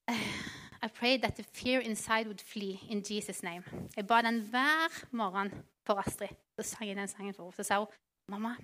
er 0.07 0.17
I 0.84 0.88
prayed 0.88 1.22
that 1.22 1.38
the 1.38 1.43
fear 1.43 1.80
inside 1.80 2.28
would 2.28 2.41
flee 2.41 2.80
in 2.89 3.02
Jesus' 3.02 3.43
name. 3.43 3.63
Jeg 3.96 4.08
ba 4.08 4.22
den 4.22 4.41
hver 4.41 5.06
morgen 5.12 5.52
for 5.88 5.93
Astrid. 5.93 6.36
Så 6.60 6.63
sang 6.63 6.88
jeg 6.88 6.96
den 6.96 7.08
sangen 7.08 7.34
for 7.34 7.43
henne. 7.43 7.56
Så 7.56 7.63
sa 7.63 7.80
hun, 7.80 7.88
'Mamma, 8.28 8.56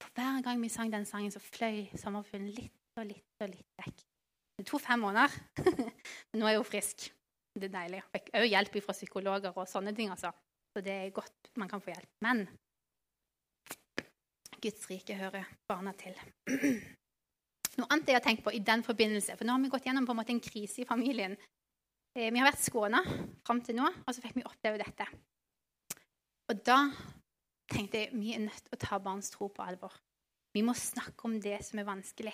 for 0.00 0.10
hver 0.14 0.42
gang 0.42 0.62
vi 0.62 0.68
sang 0.68 0.92
den 0.92 1.04
sangen, 1.04 1.30
så 1.30 1.38
fløy 1.38 1.86
sommerfuglen 1.96 2.48
litt 2.48 2.72
og 2.96 3.06
litt 3.06 3.40
og 3.40 3.48
litt 3.48 3.66
vekk.' 3.78 4.06
Det 4.58 4.66
tok 4.66 4.80
fem 4.80 4.98
måneder, 4.98 5.30
men 6.32 6.40
nå 6.40 6.46
er 6.46 6.56
hun 6.56 6.64
frisk. 6.64 7.12
Det 7.54 7.64
er 7.64 7.78
deilig. 7.78 8.02
Jeg 8.02 8.10
fikk 8.12 8.30
òg 8.34 8.48
hjelp 8.48 8.82
fra 8.82 8.92
psykologer 8.92 9.52
og 9.56 9.68
sånne 9.68 9.94
ting, 9.94 10.10
altså. 10.10 10.32
Så 10.74 10.82
det 10.82 10.92
er 10.92 11.10
godt 11.10 11.50
man 11.56 11.68
kan 11.68 11.80
få 11.80 11.90
hjelp. 11.94 12.10
Men 12.20 12.48
Guds 14.62 14.90
rike 14.90 15.14
hører 15.14 15.44
barna 15.68 15.92
til. 15.92 16.18
Noe 17.76 17.90
annet 17.92 18.08
jeg 18.08 18.16
har 18.16 18.24
tenkt 18.24 18.44
på 18.44 18.54
i 18.56 18.62
den 18.64 18.82
forbindelse, 18.86 19.36
for 19.36 19.44
nå 19.44 19.52
har 19.52 19.60
vi 19.60 19.70
gått 19.72 19.86
gjennom 19.88 20.06
på 20.08 20.14
en 20.14 20.20
måte 20.22 20.32
en 20.32 20.40
krise 20.40 20.80
i 20.80 20.88
familien. 20.88 21.36
Eh, 22.16 22.30
vi 22.32 22.40
har 22.40 22.48
vært 22.48 22.64
skåna 22.64 23.02
fram 23.44 23.60
til 23.64 23.76
nå, 23.76 23.84
og 23.84 24.14
så 24.14 24.22
fikk 24.24 24.38
vi 24.38 24.46
oppleve 24.48 24.80
dette. 24.80 25.06
Og 26.48 26.62
da 26.64 26.78
tenkte 27.68 28.00
jeg 28.00 28.14
vi 28.16 28.32
er 28.32 28.44
nødt 28.46 28.62
til 28.64 28.76
å 28.76 28.80
ta 28.80 29.00
barns 29.02 29.28
tro 29.34 29.50
på 29.52 29.64
alvor. 29.64 29.92
Vi 30.56 30.62
må 30.64 30.72
snakke 30.72 31.28
om 31.28 31.36
det 31.42 31.58
som 31.66 31.82
er 31.82 31.88
vanskelig. 31.88 32.32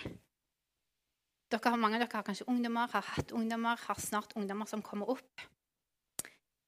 Dere, 1.51 1.75
mange 1.77 1.99
av 1.99 2.05
dere 2.05 2.21
har 2.21 2.25
kanskje 2.25 2.47
ungdommer, 2.49 2.93
har 2.93 3.11
hatt 3.17 3.35
ungdommer, 3.35 3.81
har 3.83 3.99
snart 4.01 4.37
ungdommer 4.39 4.71
som 4.71 4.85
kommer 4.85 5.11
opp. 5.11 5.43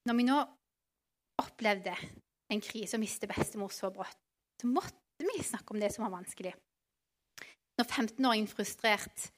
Når 0.04 0.18
vi 0.18 0.26
nå 0.26 0.40
opplevde 1.40 1.94
en 2.52 2.60
krise 2.60 2.98
og 2.98 3.04
mistet 3.04 3.30
bestemor 3.30 3.72
så 3.72 3.92
brått, 3.94 4.18
så 4.60 4.68
måtte 4.68 5.24
vi 5.24 5.46
snakke 5.46 5.72
om 5.72 5.80
det 5.80 5.94
som 5.94 6.04
var 6.04 6.18
vanskelig. 6.18 6.52
Når 7.78 7.86
15-åringen 7.90 8.50
frustrert 8.50 9.30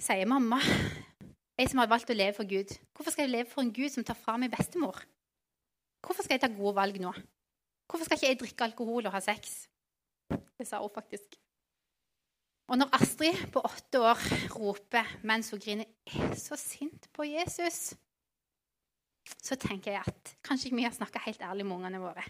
sier 0.00 0.26
'mamma, 0.26 0.60
jeg 1.58 1.68
som 1.68 1.82
har 1.82 1.90
valgt 1.90 2.10
å 2.10 2.16
leve 2.16 2.36
for 2.36 2.48
Gud, 2.48 2.72
hvorfor 2.94 3.12
skal 3.12 3.26
jeg 3.26 3.34
leve 3.34 3.50
for 3.50 3.62
en 3.62 3.72
Gud 3.74 3.90
som 3.92 4.04
tar 4.04 4.16
fra 4.16 4.36
meg 4.36 4.52
bestemor?' 4.54 5.02
Hvorfor 6.00 6.24
skal 6.24 6.38
jeg 6.38 6.40
ta 6.40 6.48
gode 6.48 6.74
valg 6.78 6.96
nå? 7.00 7.12
Hvorfor 7.90 8.06
skal 8.06 8.16
ikke 8.16 8.28
jeg 8.28 8.38
drikke 8.40 8.64
alkohol 8.64 9.06
og 9.06 9.12
ha 9.12 9.20
sex? 9.20 9.68
Det 10.30 10.66
sa 10.66 10.80
hun 10.80 10.94
faktisk. 10.94 11.36
Og 12.70 12.78
når 12.78 12.94
Astrid 12.96 13.50
på 13.52 13.60
åtte 13.66 14.00
år 14.00 14.20
roper 14.54 15.10
mens 15.26 15.50
hun 15.50 15.60
griner 15.60 15.84
'Jeg 16.06 16.30
er 16.30 16.34
så 16.34 16.56
sint 16.56 17.12
på 17.12 17.22
Jesus', 17.22 17.94
så 19.42 19.56
tenker 19.56 19.92
jeg 19.92 20.02
at 20.06 20.36
kanskje 20.42 20.66
ikke 20.66 20.76
vi 20.76 20.82
har 20.82 20.96
snakka 20.96 21.18
helt 21.26 21.40
ærlig 21.40 21.66
med 21.66 21.76
ungene 21.76 22.00
våre. 22.00 22.24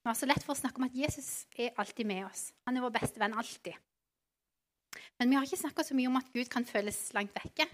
Vi 0.00 0.08
har 0.08 0.16
så 0.16 0.26
lett 0.28 0.44
for 0.44 0.54
å 0.54 0.60
snakke 0.60 0.80
om 0.80 0.86
at 0.88 0.96
Jesus 0.96 1.44
er 1.60 1.74
alltid 1.80 2.08
med 2.08 2.24
oss. 2.24 2.50
Han 2.64 2.78
er 2.78 2.84
vår 2.84 2.94
beste 2.94 3.20
venn 3.20 3.36
alltid. 3.36 3.76
Men 5.20 5.28
vi 5.28 5.36
har 5.36 5.44
ikke 5.44 5.60
snakka 5.60 5.84
så 5.84 5.96
mye 5.96 6.08
om 6.08 6.16
at 6.16 6.30
Gud 6.32 6.48
kan 6.48 6.64
føles 6.64 6.98
langt 7.12 7.34
vekke. 7.36 7.66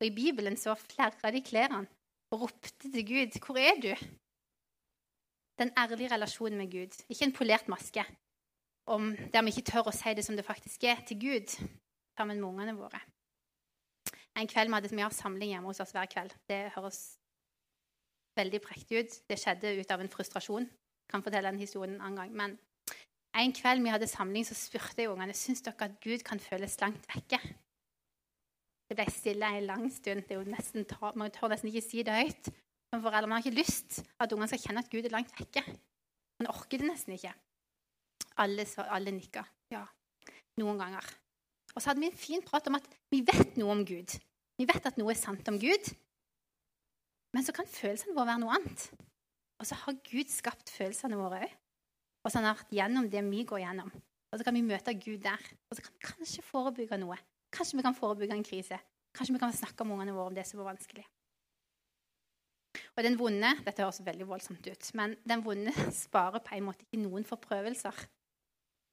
Og 0.00 0.06
I 0.06 0.14
Bibelen 0.14 0.56
så 0.56 0.72
flerra 0.80 1.32
de 1.34 1.42
klærne 1.44 1.84
og 2.32 2.46
ropte 2.46 2.88
til 2.88 3.04
Gud, 3.04 3.36
'Hvor 3.40 3.58
er 3.58 3.76
du?' 3.80 4.08
Den 5.58 5.72
ærlige 5.76 6.14
relasjonen 6.14 6.58
med 6.58 6.70
Gud, 6.70 7.04
ikke 7.08 7.24
en 7.24 7.32
polert 7.32 7.68
maske, 7.68 8.04
om 8.86 9.16
der 9.32 9.42
vi 9.42 9.48
ikke 9.48 9.70
tør 9.72 9.88
å 9.90 9.92
si 9.92 10.14
det 10.14 10.24
som 10.24 10.36
det 10.36 10.44
faktisk 10.44 10.84
er, 10.84 11.04
til 11.04 11.18
Gud 11.20 11.48
sammen 12.16 12.40
med 12.40 12.48
ungene 12.48 12.76
våre. 12.76 13.00
En 14.36 14.46
kveld 14.46 14.68
vi 14.68 14.74
hadde 14.74 14.96
vi 14.96 15.14
samling 15.14 15.50
hjemme 15.50 15.66
hos 15.66 15.80
oss 15.80 15.90
hver 15.90 16.06
kveld. 16.06 16.32
Det 16.48 16.70
høres 16.76 17.18
veldig 18.36 18.60
prektig 18.62 18.98
ut. 19.00 19.28
Det 19.28 19.38
skjedde 19.38 19.80
ut 19.80 19.90
av 19.90 20.00
en 20.00 20.08
frustrasjon 20.08 20.70
kan 21.08 21.24
fortelle 21.24 21.50
den 21.50 21.60
historien 21.62 21.96
en 21.96 22.04
annen 22.04 22.20
gang. 22.20 22.34
Men 22.36 22.58
en 23.38 23.54
kveld 23.54 23.82
vi 23.84 23.92
hadde 23.92 24.08
samling, 24.10 24.46
så 24.46 24.56
spurte 24.58 25.02
jeg 25.02 25.10
ungene 25.12 25.36
syns 25.36 25.62
dere 25.64 25.88
at 25.88 25.98
Gud 26.04 26.24
kan 26.26 26.40
føles 26.42 26.78
langt 26.82 27.04
vekke. 27.12 27.40
Det 28.88 28.96
ble 28.96 29.04
stille 29.12 29.50
en 29.52 29.68
lang 29.68 29.84
stund. 29.92 30.24
Det 30.24 30.36
er 30.36 30.40
jo 30.40 30.48
nesten, 30.48 30.86
man 31.20 31.32
tør 31.34 31.52
nesten 31.52 31.68
ikke 31.68 31.84
si 31.84 32.02
det 32.02 32.16
høyt. 32.16 32.50
Men 32.92 33.02
Man 33.02 33.32
har 33.32 33.44
ikke 33.44 33.60
lyst 33.60 34.00
at 34.18 34.32
ungene 34.32 34.48
skal 34.48 34.62
kjenne 34.62 34.80
at 34.80 34.90
Gud 34.90 35.04
er 35.04 35.12
langt 35.12 35.34
vekke. 35.38 35.62
Man 36.40 36.48
orker 36.48 36.78
det 36.78 36.88
nesten 36.88 37.12
ikke. 37.12 37.34
Alle, 38.38 38.64
alle 38.88 39.12
nikka. 39.12 39.44
Ja, 39.70 39.84
noen 40.56 40.78
ganger. 40.78 41.04
Og 41.74 41.82
så 41.82 41.90
hadde 41.90 42.00
vi 42.00 42.08
en 42.08 42.16
fin 42.16 42.42
prat 42.42 42.66
om 42.66 42.78
at 42.78 42.86
vi 43.12 43.20
vet 43.26 43.58
noe 43.60 43.74
om 43.74 43.84
Gud. 43.84 44.14
Vi 44.58 44.66
vet 44.66 44.86
at 44.86 44.96
noe 44.98 45.12
er 45.12 45.20
sant 45.20 45.46
om 45.50 45.58
Gud. 45.60 45.92
Men 47.36 47.44
så 47.44 47.52
kan 47.52 47.68
følelsene 47.68 48.16
våre 48.16 48.32
være 48.32 48.42
noe 48.42 48.56
annet. 48.56 48.88
Og 49.58 49.66
så 49.66 49.78
har 49.78 49.98
Gud 50.06 50.30
skapt 50.30 50.70
følelsene 50.70 51.18
våre 51.18 51.42
òg. 51.46 51.56
Og 52.26 52.32
så 52.32 52.42
har 52.42 52.56
vært 52.58 52.74
gjennom 52.74 53.08
det 53.10 53.22
vi 53.26 53.44
går 53.48 53.62
gjennom. 53.62 53.90
Og 54.28 54.38
så 54.38 54.44
kan 54.44 54.56
vi 54.58 54.64
møte 54.66 54.94
Gud 54.98 55.22
der. 55.24 55.44
Og 55.70 55.78
så 55.78 55.84
kan 55.84 55.94
vi 55.94 56.04
kanskje 56.04 56.44
forebygge 56.44 56.98
noe. 57.00 57.16
Kanskje 57.54 57.78
vi 57.78 57.84
kan 57.86 57.96
forebygge 57.96 58.36
en 58.36 58.44
krise. 58.46 58.78
Kanskje 59.16 59.34
vi 59.34 59.40
kan 59.42 59.54
snakke 59.54 59.84
om 59.84 59.94
ungene 59.96 60.14
våre 60.14 60.32
om 60.32 60.36
det 60.36 60.44
som 60.46 60.60
var 60.60 60.74
vanskelig. 60.74 61.06
Og 62.98 63.04
den 63.06 63.16
vonde 63.18 63.50
Dette 63.64 63.82
høres 63.82 64.02
veldig 64.04 64.26
voldsomt 64.28 64.66
ut, 64.66 64.90
men 64.98 65.14
den 65.26 65.42
vonde 65.46 65.72
sparer 66.04 66.42
på 66.44 66.56
en 66.56 66.66
måte 66.68 66.84
ikke 66.86 67.02
noen 67.02 67.26
forprøvelser. 67.26 68.04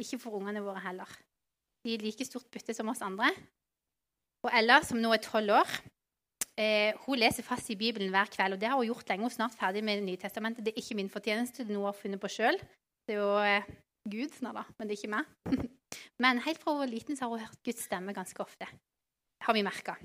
Ikke 0.02 0.20
for 0.22 0.38
ungene 0.40 0.64
våre 0.64 0.82
heller. 0.86 1.10
De 1.86 1.94
er 1.94 2.04
like 2.04 2.26
stort 2.28 2.48
bytte 2.54 2.74
som 2.76 2.90
oss 2.92 3.04
andre. 3.06 3.30
Og 4.46 4.52
Ella, 4.54 4.80
som 4.86 5.00
nå 5.02 5.12
er 5.14 5.24
tolv 5.26 5.56
år, 5.58 5.76
eh, 6.60 6.98
hun 7.06 7.20
leser 7.20 7.46
fast 7.46 7.70
i 7.74 7.78
Bibelen 7.80 8.12
hver 8.14 8.30
kveld. 8.34 8.56
og 8.56 8.62
Det 8.62 8.70
har 8.70 8.78
hun 8.80 8.90
gjort 8.90 9.10
lenge. 9.10 9.26
Hun 9.26 9.32
er 9.32 9.36
snart 9.36 9.58
ferdig 9.60 9.84
med 9.84 10.04
Nytestamentet. 10.04 10.66
Det 10.66 10.74
er 10.74 10.82
ikke 10.82 11.00
min 11.00 11.12
fortjeneste, 11.12 11.64
det 11.64 11.74
er 11.74 11.78
noe 11.78 11.88
hun 11.88 11.92
har 11.94 12.00
funnet 12.00 12.22
på 12.22 12.32
sjøl. 12.32 12.60
Det 13.06 13.16
er 13.16 13.22
jo 13.22 13.32
eh, 13.44 13.72
Gud, 14.06 14.34
snart, 14.38 14.60
da, 14.60 14.64
men 14.78 14.88
det 14.88 14.96
er 14.96 15.02
ikke 15.02 15.14
meg. 15.16 15.70
men 16.24 16.44
helt 16.46 16.62
fra 16.62 16.74
hun 16.74 16.84
var 16.84 16.92
liten, 16.92 17.18
så 17.18 17.26
har 17.26 17.34
hun 17.34 17.46
hørt 17.46 17.64
Guds 17.66 17.88
stemme 17.88 18.14
ganske 18.14 18.42
ofte. 18.44 18.68
har 19.46 19.54
vi 19.54 19.66
merket. 19.66 20.02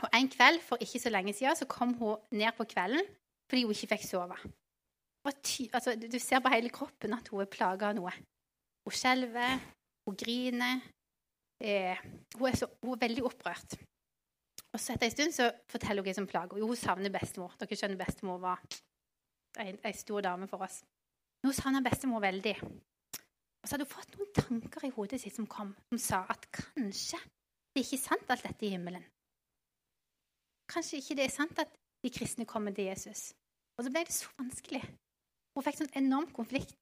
Og 0.00 0.08
En 0.16 0.28
kveld 0.32 0.62
for 0.64 0.80
ikke 0.80 1.00
så 1.00 1.10
lenge 1.12 1.34
siden 1.36 1.56
så 1.56 1.66
kom 1.68 1.92
hun 1.98 2.16
ned 2.32 2.52
på 2.56 2.64
kvelden 2.64 3.04
fordi 3.50 3.64
hun 3.66 3.74
ikke 3.74 3.96
fikk 3.96 4.04
sove. 4.06 4.36
Altså, 5.26 5.96
du 5.98 6.18
ser 6.18 6.40
på 6.40 6.52
hele 6.52 6.70
kroppen 6.70 7.12
at 7.12 7.28
hun 7.28 7.42
er 7.42 7.50
plaga 7.50 7.90
av 7.90 7.96
noe. 7.98 8.12
Hun 8.86 8.94
skjelver, 8.94 9.58
hun 10.06 10.16
griner. 10.16 10.84
Eh, 11.60 11.98
hun, 12.38 12.46
er 12.48 12.56
så, 12.56 12.70
hun, 12.80 12.94
er 12.94 13.02
veldig 13.02 13.24
opprørt. 13.26 13.74
Og 14.70 14.80
så 14.80 14.94
Etter 14.94 15.08
en 15.08 15.14
stund 15.14 15.34
så 15.34 15.50
forteller 15.70 16.02
hun 16.02 16.08
hva 16.10 16.14
som 16.14 16.28
plager 16.30 16.54
henne. 16.54 16.68
Hun 16.70 16.78
savner 16.78 17.12
bestemor. 17.12 17.56
Dere 17.58 17.78
skjønner 17.78 17.98
bestemor 17.98 18.38
var 18.42 18.62
en, 19.58 19.80
stor 19.98 20.22
dame 20.22 20.46
for 20.50 20.62
oss. 20.66 20.82
Nå 21.42 21.52
savner 21.56 21.82
bestemor 21.82 22.22
veldig. 22.22 22.54
Og 22.62 23.68
så 23.68 23.74
hadde 23.74 23.86
hun 23.88 23.92
fått 23.92 24.16
noen 24.16 24.32
tanker 24.36 24.86
i 24.86 24.92
hodet 24.94 25.20
sitt 25.20 25.36
som 25.36 25.48
kom, 25.50 25.74
som 25.90 26.00
sa 26.00 26.20
at 26.32 26.46
kanskje 26.54 27.18
det 27.70 27.82
er 27.82 27.86
ikke 27.86 28.02
sant 28.02 28.30
alt 28.32 28.46
dette 28.46 28.66
i 28.66 28.72
himmelen. 28.72 29.02
Kanskje 30.70 30.98
ikke 31.00 31.16
det 31.18 31.26
er 31.26 31.34
sant 31.34 31.58
at 31.62 31.70
de 32.02 32.10
kristne 32.14 32.46
kommer 32.48 32.74
til 32.74 32.88
Jesus. 32.88 33.32
Og 33.78 33.84
så 33.84 33.92
ble 33.92 34.04
det 34.06 34.14
så 34.14 34.30
vanskelig. 34.38 34.82
Hun 35.54 35.66
fikk 35.66 35.80
sånn 35.80 35.92
enorm 35.98 36.30
konflikt 36.34 36.76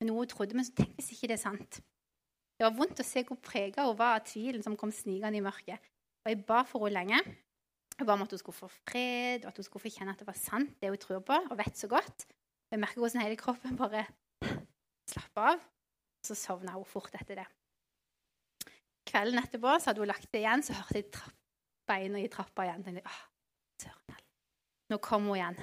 med 0.00 0.10
noe 0.10 0.24
hun 0.24 0.30
trodde, 0.30 0.56
men 0.56 0.66
så 0.66 0.74
tenkte 0.76 1.00
hvis 1.00 1.12
ikke 1.16 1.30
det 1.30 1.36
er 1.38 1.44
sant. 1.44 1.80
Det 2.56 2.64
var 2.64 2.76
vondt 2.76 3.00
å 3.00 3.06
se 3.06 3.22
hvor 3.28 3.40
prega 3.44 3.84
hun 3.84 3.98
var 3.98 4.18
av 4.18 4.26
tvilen 4.28 4.64
som 4.64 4.76
kom 4.80 4.92
snikende 4.92 5.40
i 5.40 5.44
mørket. 5.44 5.80
Og 6.26 6.32
jeg 6.32 6.42
ba 6.42 6.64
for 6.66 6.82
henne 6.82 6.98
lenge. 6.98 7.18
Jeg 7.94 8.06
ba 8.08 8.16
om 8.16 8.24
at 8.24 8.32
hun 8.34 8.40
skulle 8.40 8.58
få 8.58 8.66
fred, 8.66 9.44
og 9.44 9.52
at 9.52 9.58
hun 9.60 9.64
skulle 9.64 9.84
få 9.84 9.92
kjenne 9.94 10.10
at 10.10 10.18
det 10.18 10.26
var 10.26 10.34
sant, 10.34 10.72
det 10.82 10.90
hun 10.90 10.98
tror 10.98 11.20
på, 11.22 11.36
og 11.50 11.58
vet 11.60 11.78
så 11.78 11.86
godt. 11.88 12.26
Jeg 12.70 12.80
merker 12.82 12.98
hvordan 12.98 13.22
hele 13.22 13.38
kroppen 13.38 13.78
bare 13.78 14.02
slapper 15.12 15.52
av. 15.52 15.62
Så 16.26 16.34
sovna 16.34 16.74
hun 16.74 16.88
fort 16.88 17.14
etter 17.14 17.38
det. 17.44 17.46
Kvelden 19.06 19.38
etterpå 19.38 19.76
så 19.78 19.92
hadde 19.92 20.02
hun 20.02 20.10
lagt 20.10 20.26
det 20.34 20.42
igjen, 20.42 20.66
så 20.66 20.74
hørte 20.74 20.98
jeg 20.98 21.32
beina 21.86 22.18
i 22.18 22.26
trappa 22.32 22.66
igjen. 22.66 22.82
Tenkte, 22.82 23.16
Søren, 23.86 24.20
Nå 24.90 24.98
kom 24.98 25.30
hun 25.30 25.38
igjen. 25.38 25.62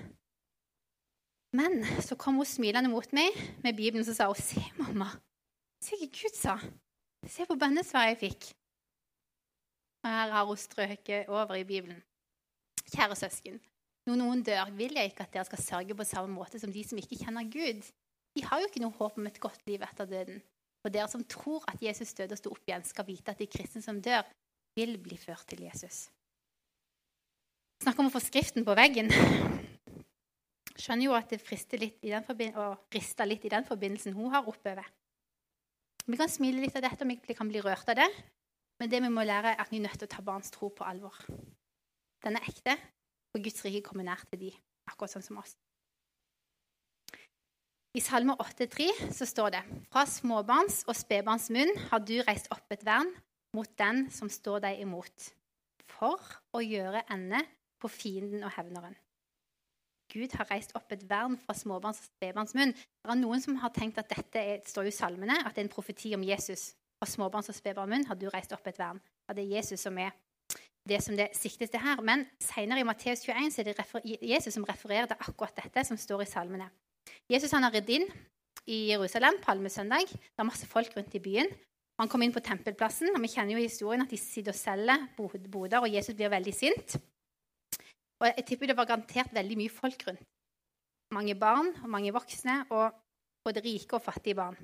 Men 1.59 1.83
så 2.07 2.15
kom 2.15 2.39
hun 2.39 2.47
smilende 2.47 2.89
mot 2.89 3.11
meg 3.11 3.35
med 3.67 3.75
Bibelen 3.75 4.07
så 4.07 4.15
sa 4.15 4.31
hun, 4.31 4.39
'Se, 4.39 4.63
mamma. 4.79 5.11
Se 5.83 5.99
hva 5.99 6.07
Gud 6.07 6.39
sa. 6.39 6.57
Se 7.27 7.45
på 7.45 7.59
bønnesvaret 7.59 8.15
jeg 8.15 8.31
fikk.' 8.31 8.62
Og 10.03 10.09
her 10.11 10.33
har 10.35 10.47
hun 10.47 10.59
strøket 10.59 11.29
over 11.31 11.55
i 11.55 11.67
Bibelen. 11.67 12.01
Kjære 12.91 13.15
søsken, 13.15 13.59
når 14.05 14.19
noen 14.19 14.41
dør, 14.43 14.71
vil 14.75 14.97
jeg 14.97 15.11
ikke 15.11 15.23
at 15.23 15.35
dere 15.35 15.47
skal 15.47 15.61
sørge 15.63 15.95
på 15.95 16.07
samme 16.07 16.33
måte 16.35 16.59
som 16.59 16.71
de 16.73 16.83
som 16.83 16.99
ikke 16.99 17.21
kjenner 17.21 17.47
Gud. 17.47 17.85
De 18.35 18.43
har 18.43 18.59
jo 18.59 18.67
ikke 18.67 18.81
noe 18.83 18.97
håp 18.97 19.17
om 19.17 19.29
et 19.29 19.39
godt 19.39 19.63
liv 19.69 19.83
etter 19.85 20.09
døden. 20.09 20.41
Og 20.83 20.91
dere 20.91 21.07
som 21.07 21.23
tror 21.23 21.63
at 21.71 21.79
Jesus 21.81 22.11
døde 22.17 22.35
og 22.35 22.41
sto 22.41 22.51
opp 22.51 22.67
igjen, 22.67 22.83
skal 22.83 23.07
vite 23.07 23.31
at 23.31 23.39
de 23.39 23.47
kristne 23.47 23.83
som 23.85 24.01
dør, 24.03 24.25
vil 24.75 24.97
bli 24.99 25.15
ført 25.21 25.45
til 25.47 25.63
Jesus. 25.63 26.09
Snakk 27.83 27.99
om 28.01 28.09
å 28.09 28.13
få 28.13 28.19
skriften 28.23 28.65
på 28.67 28.75
veggen. 28.75 29.11
Skjønner 30.73 31.05
jo 31.05 31.15
at 31.15 31.31
det 31.31 31.39
frister 31.43 31.79
litt 31.79 32.03
og 32.03 32.93
rister 32.95 33.29
litt 33.29 33.45
i 33.45 33.51
den 33.53 33.67
forbindelsen 33.67 34.15
hun 34.17 34.33
har 34.33 34.47
oppover. 34.49 34.87
Vi 36.03 36.19
kan 36.19 36.31
smile 36.31 36.59
litt 36.59 36.75
av 36.75 36.83
dette, 36.83 37.05
og 37.05 37.27
vi 37.27 37.37
kan 37.37 37.47
bli 37.47 37.61
rørt 37.63 37.87
av 37.87 38.01
det. 38.01 38.09
Men 38.81 38.91
det 38.91 39.01
vi 39.03 39.11
må 39.13 39.23
lære, 39.25 39.53
er 39.53 39.61
at 39.61 39.71
vi 39.71 39.79
er 39.79 39.85
nødt 39.87 39.99
til 40.01 40.09
å 40.09 40.13
ta 40.15 40.23
barns 40.25 40.51
tro 40.53 40.69
på 40.73 40.85
alvor. 40.87 41.17
Den 42.23 42.39
er 42.39 42.47
ekte, 42.49 42.77
og 43.33 43.43
Guds 43.43 43.65
rike 43.65 43.83
kommer 43.85 44.07
nær 44.07 44.23
til 44.29 44.47
de, 44.47 44.51
akkurat 44.89 45.13
sånn 45.13 45.25
som 45.25 45.39
oss. 45.41 45.55
I 47.93 48.01
Salme 48.01 48.33
8,3 48.41 48.87
så 49.13 49.25
står 49.29 49.53
det 49.53 49.61
Fra 49.93 50.07
småbarns 50.09 50.81
og 50.87 50.97
spedbarns 50.97 51.51
munn 51.53 51.69
har 51.91 52.01
du 52.01 52.15
reist 52.25 52.49
opp 52.53 52.73
et 52.73 52.81
vern 52.87 53.11
mot 53.53 53.69
den 53.77 54.07
som 54.09 54.31
står 54.33 54.63
deg 54.63 54.81
imot, 54.81 55.29
for 55.93 56.17
å 56.57 56.63
gjøre 56.63 57.03
ende 57.13 57.43
på 57.77 57.91
fienden 57.93 58.41
og 58.47 58.55
hevneren. 58.55 58.95
Gud 60.13 60.33
har 60.37 60.49
reist 60.49 60.73
opp 60.77 60.91
et 60.93 61.05
vern 61.09 61.37
fra 61.41 61.53
småbarns 61.57 62.01
og 62.01 62.09
spedbarns 62.09 62.53
munn. 62.57 62.73
Det 62.73 63.13
er 63.13 63.19
noen 63.19 63.41
som 63.41 63.57
har 63.61 63.73
tenkt 63.73 64.01
at 64.01 64.09
dette 64.09 64.41
er, 64.41 64.59
står 64.65 64.89
i 64.89 64.95
salmene, 64.95 65.39
at 65.41 65.53
det 65.53 65.63
er 65.63 65.67
en 65.67 65.73
profeti 65.73 66.13
om 66.17 66.25
Jesus. 66.25 66.71
Fra 67.03 67.09
småbarns 67.11 67.49
og 67.51 67.55
spedbarnsmunn 67.57 68.05
har 68.07 68.15
du 68.15 68.29
reist 68.31 68.53
opp 68.55 68.67
et 68.69 68.77
vern. 68.79 69.01
At 69.27 69.35
det 69.35 69.43
er 69.43 69.57
Jesus 69.57 69.81
som 69.83 69.97
er 69.99 70.13
det 70.87 71.01
som 71.03 71.17
det 71.19 71.33
siktes 71.35 71.71
til 71.71 71.81
her. 71.83 71.99
Men 71.99 72.21
senere 72.39 72.79
i 72.79 72.85
Matteus 72.87 73.25
21 73.25 73.49
så 73.51 73.59
er 73.59 73.67
det 73.67 74.21
Jesus 74.23 74.55
som 74.55 74.63
refererer 74.63 75.09
til 75.11 75.19
akkurat 75.19 75.57
dette 75.57 75.83
som 75.83 75.97
står 75.99 76.21
i 76.23 76.27
salmene. 76.31 76.69
Jesus 77.27 77.51
han 77.51 77.67
har 77.67 77.73
ridd 77.75 77.91
inn 77.91 78.05
i 78.71 78.77
Jerusalem 78.93 79.35
palmesøndag. 79.43 80.13
Det 80.15 80.39
er 80.39 80.47
masse 80.47 80.69
folk 80.69 80.95
rundt 80.95 81.17
i 81.19 81.21
byen. 81.25 81.51
Han 81.99 82.07
kom 82.07 82.23
inn 82.23 82.31
på 82.31 82.43
tempelplassen, 82.45 83.11
og 83.11 83.19
vi 83.19 83.31
kjenner 83.33 83.57
jo 83.57 83.65
historien 83.65 84.05
at 84.05 84.13
de 84.13 84.19
sitter 84.21 84.55
og 84.55 84.61
selger 84.61 85.03
boder, 85.17 85.81
og 85.81 85.91
Jesus 85.91 86.15
blir 86.15 86.31
veldig 86.31 86.53
sint. 86.55 86.95
Og 88.23 88.29
jeg 88.29 88.45
tipper 88.47 88.71
det 88.71 88.77
var 88.79 88.87
garantert 88.87 89.35
veldig 89.35 89.59
mye 89.59 89.75
folk 89.75 90.07
rundt. 90.07 90.23
Mange 91.19 91.35
barn 91.35 91.67
og 91.83 91.91
mange 91.91 92.15
voksne, 92.15 92.61
og 92.71 92.95
både 93.43 93.65
rike 93.67 93.99
og 93.99 94.07
fattige 94.07 94.39
barn. 94.39 94.55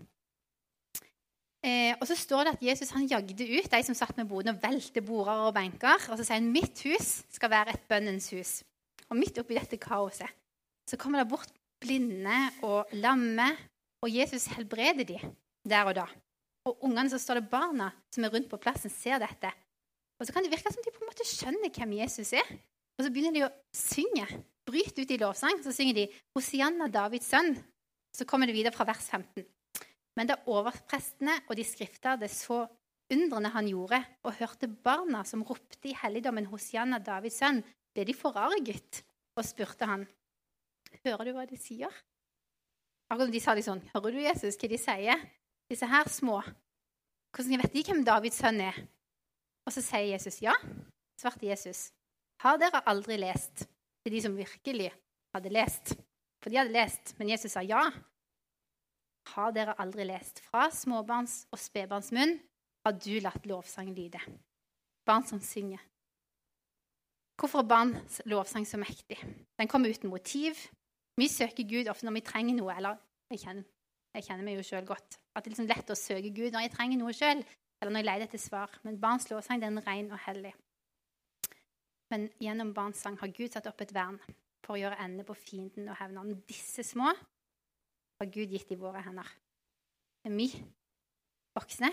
Eh, 1.69 1.93
og 1.99 2.07
så 2.09 2.15
står 2.17 2.47
det 2.47 2.53
at 2.55 2.65
Jesus 2.69 2.93
han 2.95 3.07
jagde 3.09 3.45
ut 3.45 3.69
de 3.69 3.81
som 3.85 3.97
satt 3.97 4.17
med 4.17 4.29
boden 4.29 4.53
og 4.53 4.61
velte 4.63 5.03
border 5.05 5.45
og 5.49 5.55
benker. 5.57 6.07
Og 6.09 6.17
så 6.17 6.25
sier 6.25 6.39
han 6.39 6.51
mitt 6.53 6.81
hus 6.87 7.19
skal 7.29 7.51
være 7.53 7.75
et 7.75 7.85
bønnens 7.89 8.29
hus. 8.33 8.59
Og 9.09 9.17
midt 9.19 9.37
oppi 9.41 9.57
dette 9.57 9.79
kaoset 9.81 10.29
så 10.89 10.97
kommer 10.97 11.21
det 11.21 11.29
bort 11.29 11.51
blinde 11.79 12.37
og 12.65 12.89
lamme, 12.97 13.45
og 14.01 14.09
Jesus 14.09 14.47
helbreder 14.55 15.05
de 15.05 15.19
der 15.69 15.85
og 15.85 15.95
da. 15.99 16.05
Og 16.67 16.83
ungene 16.87 17.11
så 17.11 17.19
står 17.21 17.39
det 17.39 17.51
barna 17.51 17.91
som 18.13 18.25
er 18.25 18.33
rundt 18.33 18.49
på 18.49 18.59
plassen, 18.61 18.91
ser 18.91 19.21
dette. 19.21 19.51
Og 20.19 20.27
så 20.27 20.33
kan 20.33 20.43
det 20.43 20.51
virke 20.51 20.71
som 20.73 20.83
de 20.83 20.93
på 20.93 21.03
en 21.03 21.11
måte 21.11 21.27
skjønner 21.27 21.71
hvem 21.75 21.93
Jesus 22.01 22.33
er. 22.35 22.47
Og 22.97 23.05
så 23.05 23.11
begynner 23.13 23.35
de 23.35 23.45
å 23.47 23.53
synge. 23.75 24.27
bryt 24.69 24.99
ut 24.99 25.11
i 25.11 25.17
lovsang. 25.17 25.63
Så 25.63 25.71
synger 25.73 25.95
de 25.95 26.07
'Hosianna, 26.29 26.87
Davids 26.87 27.33
sønn'. 27.33 27.57
Så 28.13 28.25
kommer 28.25 28.45
det 28.45 28.53
videre 28.53 28.71
fra 28.71 28.85
vers 28.85 29.09
15. 29.09 29.45
Men 30.19 30.27
da 30.27 30.35
overprestene 30.51 31.37
og 31.47 31.55
de 31.55 31.63
skrifter 31.63 32.19
det 32.19 32.27
så 32.33 32.65
undrene 33.09 33.53
han 33.53 33.67
gjorde, 33.71 34.01
og 34.27 34.35
hørte 34.35 34.67
barna 34.67 35.23
som 35.23 35.45
ropte 35.47 35.87
i 35.87 35.95
helligdommen 35.95 36.49
'Hosianna, 36.49 36.99
Davids 36.99 37.39
sønn', 37.39 37.63
ble 37.95 38.03
de 38.03 38.13
forarget 38.13 38.99
og 39.39 39.47
spurte 39.47 39.87
han, 39.87 40.03
'Hører 41.05 41.23
du 41.23 41.31
hva 41.33 41.45
de 41.47 41.57
sier?' 41.57 42.03
Akkurat 43.09 43.31
de 43.31 43.39
sa 43.39 43.55
litt 43.55 43.65
sånn, 43.65 43.81
'Hører 43.95 44.11
du, 44.11 44.19
Jesus, 44.19 44.59
hva 44.59 44.67
de 44.67 44.77
sier?' 44.77 45.25
Disse 45.69 45.85
her 45.85 46.09
små. 46.09 46.41
Hvordan 47.31 47.61
vet 47.61 47.73
de 47.73 47.83
hvem 47.83 48.03
Davids 48.03 48.41
sønn 48.41 48.59
er? 48.59 48.75
Og 49.65 49.71
så 49.71 49.81
sier 49.81 50.17
Jesus, 50.17 50.41
'Ja', 50.41 50.59
svarte 51.17 51.47
Jesus. 51.47 51.91
Har 52.43 52.57
dere 52.57 52.83
aldri 52.85 53.17
lest? 53.17 53.67
Til 54.03 54.11
de 54.11 54.21
som 54.21 54.35
virkelig 54.35 54.91
hadde 55.33 55.49
lest. 55.49 55.95
For 56.41 56.49
de 56.49 56.57
hadde 56.57 56.75
lest, 56.75 57.15
men 57.19 57.29
Jesus 57.29 57.51
sa 57.51 57.61
ja. 57.61 57.91
Har 59.33 59.53
dere 59.53 59.75
aldri 59.81 60.05
lest? 60.07 60.41
Fra 60.49 60.69
småbarns 60.73 61.43
og 61.53 61.61
spedbarns 61.61 62.11
munn 62.15 62.37
har 62.85 62.95
du 62.97 63.13
latt 63.21 63.45
lovsang 63.49 63.91
lyde. 63.95 64.21
Barn 65.05 65.25
som 65.27 65.41
synger. 65.43 65.81
Hvorfor 67.39 67.63
er 67.63 67.69
barns 67.71 68.21
lovsang 68.27 68.65
så 68.67 68.79
mektig? 68.79 69.17
Den 69.59 69.69
kommer 69.71 69.89
uten 69.89 70.09
motiv. 70.11 70.57
Vi 71.19 71.27
søker 71.27 71.67
Gud 71.67 71.87
ofte 71.91 72.07
når 72.07 72.17
vi 72.17 72.25
trenger 72.27 72.57
noe. 72.57 72.75
Eller 72.75 72.99
jeg 73.31 73.43
kjenner, 73.45 73.67
jeg 74.15 74.25
kjenner 74.27 74.47
meg 74.47 74.59
jo 74.59 74.65
sjøl 74.67 74.87
godt. 74.87 75.19
At 75.33 75.43
det 75.43 75.49
er 75.49 75.55
liksom 75.55 75.69
lett 75.71 75.93
å 75.93 75.99
søke 75.99 76.33
Gud 76.35 76.51
når 76.55 76.65
jeg 76.65 76.73
trenger 76.75 76.99
noe 76.99 77.15
sjøl, 77.15 77.43
eller 77.79 77.93
når 77.93 78.03
jeg 78.03 78.09
leter 78.09 78.27
etter 78.27 78.43
svar. 78.43 78.75
Men 78.83 78.99
barns 78.99 79.29
lovsang 79.31 79.63
den 79.63 79.79
er 79.79 79.87
ren 79.87 80.11
og 80.11 80.21
hellig. 80.25 80.53
Men 82.09 82.27
gjennom 82.41 82.73
barns 82.75 83.01
sang 83.05 83.19
har 83.21 83.31
Gud 83.35 83.53
satt 83.53 83.69
opp 83.69 83.83
et 83.85 83.93
vern 83.95 84.17
for 84.65 84.75
å 84.75 84.81
gjøre 84.81 84.99
ende 85.03 85.25
på 85.27 85.37
fienden 85.37 85.87
og 85.91 85.99
hevneren. 85.99 86.41
Disse 86.49 86.83
små 86.83 87.13
har 88.19 88.31
Gud 88.33 88.51
gitt 88.51 88.71
i 88.71 88.79
våre 88.79 89.01
hender. 89.03 89.27
Det 90.19 90.31
er 90.31 90.35
vi 90.35 90.49
voksne 91.55 91.91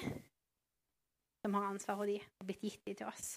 som 1.42 1.54
har 1.54 1.68
ansvar 1.70 2.00
for 2.00 2.10
dem 2.10 2.24
og 2.40 2.48
blitt 2.48 2.64
gitt 2.66 2.82
dem 2.86 2.98
til 2.98 3.10
oss. 3.10 3.36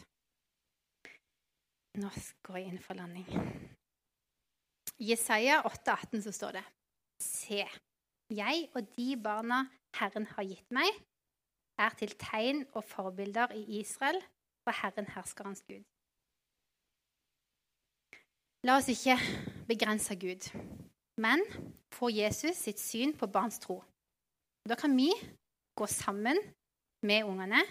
Nå 1.99 2.09
går 2.45 2.57
jeg 2.57 2.71
inn 2.71 2.81
for 2.81 2.97
landing. 2.97 3.27
I 4.99 5.11
Jesaja 5.11 5.61
8,18 5.67 6.25
så 6.25 6.33
står 6.35 6.59
det 6.59 6.65
Se, 7.21 7.65
Jeg 8.29 8.69
og 8.77 8.89
de 8.95 9.07
barna 9.17 9.63
Herren 9.97 10.27
har 10.35 10.45
gitt 10.47 10.69
meg, 10.73 10.89
er 11.79 11.95
til 11.97 12.11
tegn 12.19 12.65
og 12.75 12.83
forbilder 12.83 13.53
i 13.57 13.79
Israel 13.79 14.19
for 14.65 14.75
Herren 14.75 15.07
herskerens 15.13 15.63
Gud. 15.67 15.85
La 18.67 18.75
oss 18.75 18.89
ikke 18.91 19.15
begrense 19.69 20.15
Gud, 20.19 20.49
men 21.19 21.43
få 21.93 22.09
Jesus 22.13 22.57
sitt 22.63 22.79
syn 22.79 23.13
på 23.17 23.27
barns 23.27 23.59
tro. 23.59 23.81
Da 24.69 24.75
kan 24.79 24.95
vi 24.95 25.09
gå 25.75 25.87
sammen 25.87 26.39
med 27.03 27.27
ungene, 27.27 27.61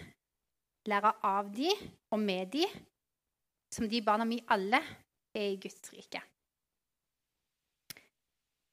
lære 0.89 1.13
av 1.25 1.51
de 1.53 1.69
og 2.11 2.19
med 2.19 2.49
de, 2.53 2.65
som 3.73 3.89
de 3.89 4.01
barna 4.01 4.25
vi 4.29 4.39
alle 4.49 4.81
er 5.37 5.51
i 5.53 5.59
Guds 5.61 5.93
rike. 5.93 6.21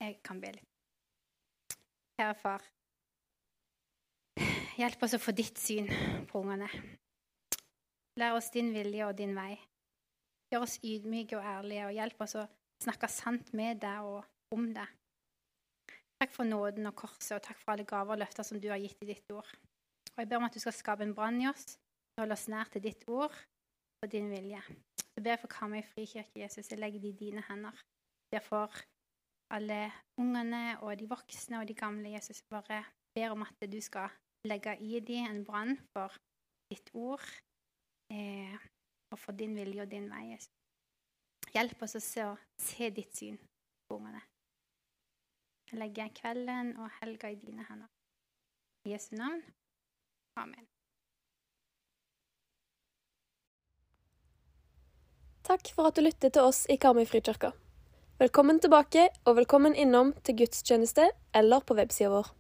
Jeg 0.01 0.19
kan 0.25 0.41
be 0.41 0.53
litt. 0.57 0.73
Kjære 2.17 2.37
far, 2.41 2.63
hjelp 4.77 5.03
oss 5.05 5.17
å 5.17 5.21
få 5.21 5.35
ditt 5.37 5.61
syn 5.61 5.89
på 6.29 6.41
ungene. 6.41 6.69
Lær 8.17 8.39
oss 8.39 8.49
din 8.55 8.73
vilje 8.73 9.05
og 9.05 9.17
din 9.19 9.35
vei. 9.37 9.53
Gjør 10.53 10.65
oss 10.65 10.79
ydmyke 10.81 11.37
og 11.37 11.45
ærlige, 11.45 11.89
og 11.89 11.97
hjelp 11.97 12.25
oss 12.25 12.37
å 12.41 12.47
snakke 12.85 13.09
sant 13.13 13.53
med 13.57 13.83
deg 13.83 14.09
og 14.09 14.25
om 14.55 14.69
det. 14.75 14.87
Takk 16.17 16.33
for 16.33 16.49
nåden 16.49 16.89
og 16.89 16.97
korset, 16.97 17.37
og 17.37 17.43
takk 17.45 17.59
for 17.61 17.75
alle 17.75 17.85
gaver 17.89 18.17
og 18.17 18.23
løfter 18.23 18.47
som 18.47 18.61
du 18.61 18.71
har 18.73 18.81
gitt 18.81 19.03
i 19.05 19.11
ditt 19.11 19.33
ord. 19.35 19.49
Og 20.15 20.23
jeg 20.23 20.31
ber 20.31 20.41
om 20.41 20.47
at 20.49 20.55
du 20.55 20.63
skal 20.63 20.73
skape 20.73 21.05
en 21.05 21.15
brann 21.15 21.41
i 21.43 21.49
oss, 21.51 21.77
holde 22.17 22.37
oss 22.37 22.47
nær 22.49 22.71
til 22.73 22.85
ditt 22.87 23.05
ord 23.13 23.35
og 24.01 24.13
din 24.13 24.31
vilje. 24.33 24.63
Så 25.13 25.23
ber 25.23 25.35
jeg 25.35 25.43
for 25.43 25.53
Karmøy 25.53 25.83
frikirke, 25.85 26.41
Jesus. 26.41 26.71
Jeg 26.71 26.81
legger 26.81 27.03
det 27.03 27.13
i 27.13 27.19
dine 27.25 27.45
hender. 27.49 27.77
Jeg 28.33 28.41
ber 28.41 28.47
for 28.47 28.79
alle 29.53 29.81
ungene 30.21 30.79
og 30.81 30.97
de 30.99 31.09
voksne 31.09 31.61
og 31.61 31.69
de 31.69 31.77
gamle, 31.77 32.15
Jesus. 32.17 32.41
Bare 32.49 32.83
ber 33.17 33.35
om 33.35 33.45
at 33.45 33.69
du 33.73 33.81
skal 33.81 34.09
legge 34.49 34.77
i 34.81 35.01
dem 35.01 35.29
en 35.29 35.45
brann 35.45 35.77
for 35.93 36.17
ditt 36.73 36.91
ord 36.95 37.23
eh, 38.13 38.57
og 39.13 39.19
for 39.19 39.37
din 39.37 39.57
vilje 39.57 39.85
og 39.85 39.91
din 39.91 40.09
vei. 40.11 40.31
Jesus. 40.33 40.53
Hjelp 41.53 41.85
oss 41.87 41.97
å 41.97 42.03
se, 42.05 42.25
se 42.61 42.91
ditt 42.91 43.17
syn 43.17 43.37
på 43.89 44.01
ungene. 44.01 44.25
Jeg 45.67 45.81
legger 45.81 46.09
kvelden 46.15 46.77
og 46.79 46.91
helga 47.01 47.29
i 47.33 47.35
dine 47.35 47.65
hender. 47.67 47.89
I 48.87 48.93
Jesu 48.93 49.17
navn. 49.19 49.43
Amen. 50.39 50.67
Takk 55.47 55.73
for 55.75 55.89
at 55.89 55.97
du 55.97 56.05
lyttet 56.07 56.37
til 56.37 56.47
oss 56.47 56.65
i 56.71 56.77
Karmøy 56.79 57.07
frikirke. 57.07 57.51
Velkommen 58.23 58.61
tilbake, 58.63 59.09
og 59.25 59.37
velkommen 59.37 59.75
innom 59.75 60.15
til 60.23 60.39
gudstjeneste 60.39 61.11
eller 61.35 61.67
på 61.67 61.75
websida 61.75 62.15
vår. 62.15 62.31